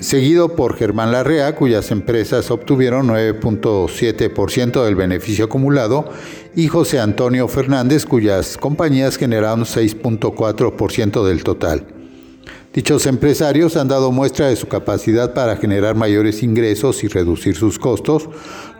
Seguido 0.00 0.54
por 0.54 0.76
Germán 0.76 1.10
Larrea, 1.10 1.56
cuyas 1.56 1.90
empresas 1.90 2.50
obtuvieron 2.50 3.08
9.7% 3.08 4.84
del 4.84 4.94
beneficio 4.94 5.46
acumulado, 5.46 6.08
y 6.54 6.68
José 6.68 7.00
Antonio 7.00 7.48
Fernández, 7.48 8.06
cuyas 8.06 8.56
compañías 8.56 9.16
generaron 9.16 9.64
6.4% 9.64 11.26
del 11.26 11.42
total. 11.42 11.84
Dichos 12.72 13.06
empresarios 13.06 13.76
han 13.76 13.86
dado 13.86 14.10
muestra 14.10 14.48
de 14.48 14.56
su 14.56 14.66
capacidad 14.66 15.32
para 15.32 15.56
generar 15.56 15.94
mayores 15.94 16.42
ingresos 16.42 17.04
y 17.04 17.08
reducir 17.08 17.54
sus 17.54 17.78
costos, 17.78 18.28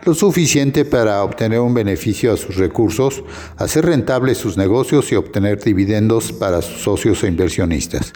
lo 0.03 0.13
suficiente 0.13 0.83
para 0.83 1.23
obtener 1.23 1.61
un 1.61 1.73
beneficio 1.73 2.33
a 2.33 2.37
sus 2.37 2.57
recursos, 2.57 3.23
hacer 3.55 3.85
rentables 3.85 4.37
sus 4.37 4.57
negocios 4.57 5.11
y 5.11 5.15
obtener 5.15 5.63
dividendos 5.63 6.33
para 6.33 6.61
sus 6.61 6.81
socios 6.81 7.23
e 7.23 7.27
inversionistas. 7.27 8.11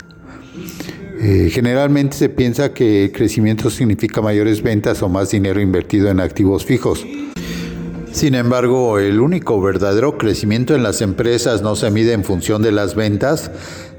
Eh, 1.21 1.49
generalmente 1.51 2.15
se 2.15 2.29
piensa 2.29 2.71
que 2.71 3.11
crecimiento 3.13 3.69
significa 3.69 4.21
mayores 4.21 4.63
ventas 4.63 5.01
o 5.01 5.09
más 5.09 5.29
dinero 5.29 5.59
invertido 5.59 6.09
en 6.09 6.21
activos 6.21 6.63
fijos. 6.63 7.05
Sin 8.13 8.35
embargo, 8.35 8.99
el 8.99 9.19
único 9.19 9.59
verdadero 9.61 10.17
crecimiento 10.17 10.75
en 10.75 10.83
las 10.83 11.01
empresas 11.01 11.61
no 11.61 11.75
se 11.75 11.91
mide 11.91 12.13
en 12.13 12.23
función 12.23 12.61
de 12.61 12.71
las 12.71 12.95
ventas, 12.95 13.51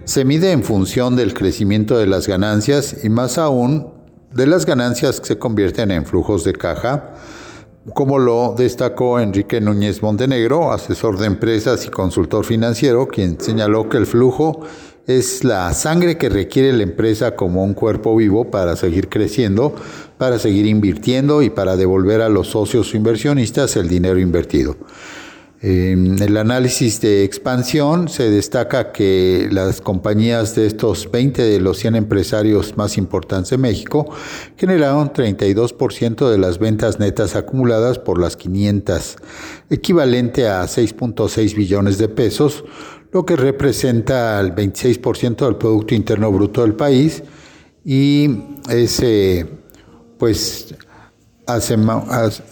se 0.04 0.24
mide 0.24 0.52
en 0.52 0.62
función 0.62 1.14
del 1.14 1.34
crecimiento 1.34 1.98
de 1.98 2.06
las 2.06 2.26
ganancias 2.26 2.96
y 3.04 3.10
más 3.10 3.36
aún 3.36 3.88
de 4.32 4.46
las 4.46 4.64
ganancias 4.64 5.20
que 5.20 5.26
se 5.26 5.38
convierten 5.38 5.90
en 5.90 6.06
flujos 6.06 6.42
de 6.44 6.54
caja, 6.54 7.14
como 7.92 8.18
lo 8.18 8.54
destacó 8.56 9.20
Enrique 9.20 9.60
Núñez 9.60 10.02
Montenegro, 10.02 10.72
asesor 10.72 11.18
de 11.18 11.26
empresas 11.26 11.84
y 11.86 11.90
consultor 11.90 12.46
financiero, 12.46 13.08
quien 13.08 13.38
señaló 13.38 13.88
que 13.90 13.98
el 13.98 14.06
flujo 14.06 14.62
es 15.18 15.44
la 15.44 15.72
sangre 15.74 16.16
que 16.16 16.28
requiere 16.28 16.72
la 16.72 16.82
empresa 16.82 17.36
como 17.36 17.64
un 17.64 17.74
cuerpo 17.74 18.16
vivo 18.16 18.50
para 18.50 18.76
seguir 18.76 19.08
creciendo, 19.08 19.74
para 20.18 20.38
seguir 20.38 20.66
invirtiendo 20.66 21.42
y 21.42 21.50
para 21.50 21.76
devolver 21.76 22.20
a 22.20 22.28
los 22.28 22.48
socios 22.48 22.94
inversionistas 22.94 23.76
el 23.76 23.88
dinero 23.88 24.18
invertido. 24.18 24.76
En 25.62 26.22
el 26.22 26.38
análisis 26.38 27.02
de 27.02 27.22
expansión 27.22 28.08
se 28.08 28.30
destaca 28.30 28.92
que 28.92 29.46
las 29.52 29.82
compañías 29.82 30.54
de 30.54 30.66
estos 30.66 31.10
20 31.10 31.42
de 31.42 31.60
los 31.60 31.78
100 31.80 31.96
empresarios 31.96 32.78
más 32.78 32.96
importantes 32.96 33.50
de 33.50 33.58
México 33.58 34.10
generaron 34.56 35.12
32% 35.12 36.30
de 36.30 36.38
las 36.38 36.58
ventas 36.58 36.98
netas 36.98 37.36
acumuladas 37.36 37.98
por 37.98 38.18
las 38.18 38.38
500, 38.38 39.16
equivalente 39.68 40.48
a 40.48 40.62
6.6 40.62 41.54
billones 41.54 41.98
de 41.98 42.08
pesos, 42.08 42.64
lo 43.12 43.26
que 43.26 43.36
representa 43.36 44.40
el 44.40 44.54
26% 44.54 45.44
del 45.44 45.56
Producto 45.56 45.94
Interno 45.94 46.30
Bruto 46.30 46.62
del 46.62 46.74
país 46.74 47.22
y 47.84 48.30
ese 48.68 49.46
pues 50.18 50.74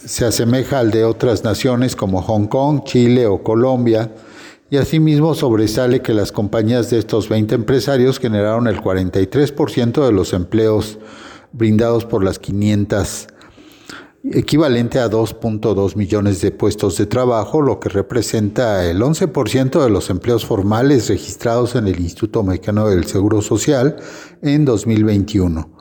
se 0.05 0.25
asemeja 0.25 0.79
al 0.79 0.91
de 0.91 1.05
otras 1.05 1.43
naciones 1.43 1.95
como 1.95 2.21
Hong 2.21 2.47
Kong, 2.47 2.83
Chile 2.83 3.27
o 3.27 3.43
Colombia, 3.43 4.11
y 4.71 4.77
asimismo 4.77 5.33
sobresale 5.35 6.01
que 6.01 6.13
las 6.13 6.31
compañías 6.31 6.89
de 6.89 6.99
estos 6.99 7.29
20 7.29 7.55
empresarios 7.55 8.19
generaron 8.19 8.67
el 8.67 8.81
43% 8.81 10.05
de 10.05 10.11
los 10.11 10.33
empleos 10.33 10.99
brindados 11.53 12.05
por 12.05 12.23
las 12.23 12.39
500, 12.39 13.27
equivalente 14.23 14.99
a 14.99 15.09
2.2 15.09 15.95
millones 15.95 16.41
de 16.41 16.51
puestos 16.51 16.97
de 16.97 17.05
trabajo, 17.05 17.61
lo 17.61 17.79
que 17.79 17.89
representa 17.89 18.89
el 18.89 19.01
11% 19.01 19.81
de 19.81 19.89
los 19.89 20.09
empleos 20.09 20.45
formales 20.45 21.09
registrados 21.09 21.75
en 21.75 21.87
el 21.87 21.99
Instituto 21.99 22.43
Mexicano 22.43 22.89
del 22.89 23.05
Seguro 23.05 23.41
Social 23.41 23.95
en 24.41 24.65
2021. 24.65 25.79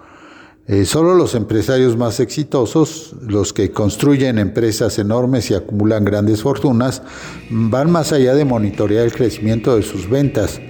Eh, 0.67 0.85
solo 0.85 1.15
los 1.15 1.35
empresarios 1.35 1.97
más 1.97 2.21
exitosos, 2.21 3.17
los 3.23 3.55
que 3.55 3.71
construyen 3.71 4.39
empresas 4.39 4.99
enormes 4.99 5.51
y 5.51 5.55
acumulan 5.55 6.05
grandes 6.05 6.43
fortunas, 6.43 7.03
van 7.49 7.91
más 7.91 8.13
allá 8.13 8.35
de 8.35 8.45
monitorear 8.45 9.07
el 9.07 9.13
crecimiento 9.13 9.75
de 9.75 9.83
sus 9.83 10.11
ventas. 10.11 10.61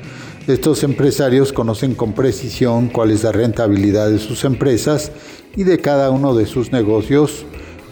Estos 0.47 0.85
empresarios 0.85 1.53
conocen 1.53 1.95
con 1.95 2.13
precisión 2.15 2.89
cuál 2.89 3.11
es 3.11 3.25
la 3.25 3.33
rentabilidad 3.33 4.09
de 4.09 4.21
sus 4.21 4.45
empresas 4.45 5.11
y 5.57 5.65
de 5.65 5.79
cada 5.79 6.11
uno 6.11 6.35
de 6.35 6.47
sus 6.47 6.71
negocios. 6.71 7.45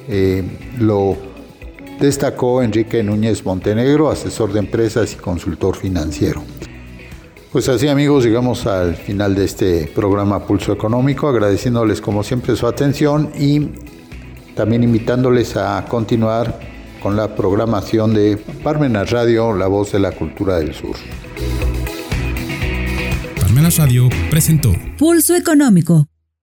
Eh, 0.08 0.44
lo 0.78 1.16
destacó 2.00 2.62
Enrique 2.62 3.02
Núñez 3.02 3.44
Montenegro, 3.44 4.10
asesor 4.10 4.52
de 4.52 4.60
empresas 4.60 5.12
y 5.12 5.16
consultor 5.16 5.76
financiero. 5.76 6.42
Pues 7.52 7.68
así 7.68 7.88
amigos, 7.88 8.24
llegamos 8.24 8.66
al 8.66 8.96
final 8.96 9.34
de 9.34 9.44
este 9.44 9.90
programa 9.94 10.46
Pulso 10.46 10.72
Económico, 10.72 11.28
agradeciéndoles 11.28 12.00
como 12.00 12.22
siempre 12.22 12.54
su 12.54 12.66
atención 12.66 13.30
y 13.38 13.68
también 14.54 14.82
invitándoles 14.82 15.56
a 15.56 15.84
continuar 15.88 16.58
con 17.02 17.16
la 17.16 17.34
programación 17.34 18.14
de 18.14 18.36
Parmenas 18.62 19.10
Radio, 19.10 19.54
la 19.54 19.68
voz 19.68 19.92
de 19.92 20.00
la 20.00 20.12
cultura 20.12 20.58
del 20.58 20.74
sur. 20.74 20.96
Parmenas 23.40 23.78
Radio 23.78 24.08
presentó 24.30 24.74
Pulso 24.98 25.34
Económico 25.34 26.08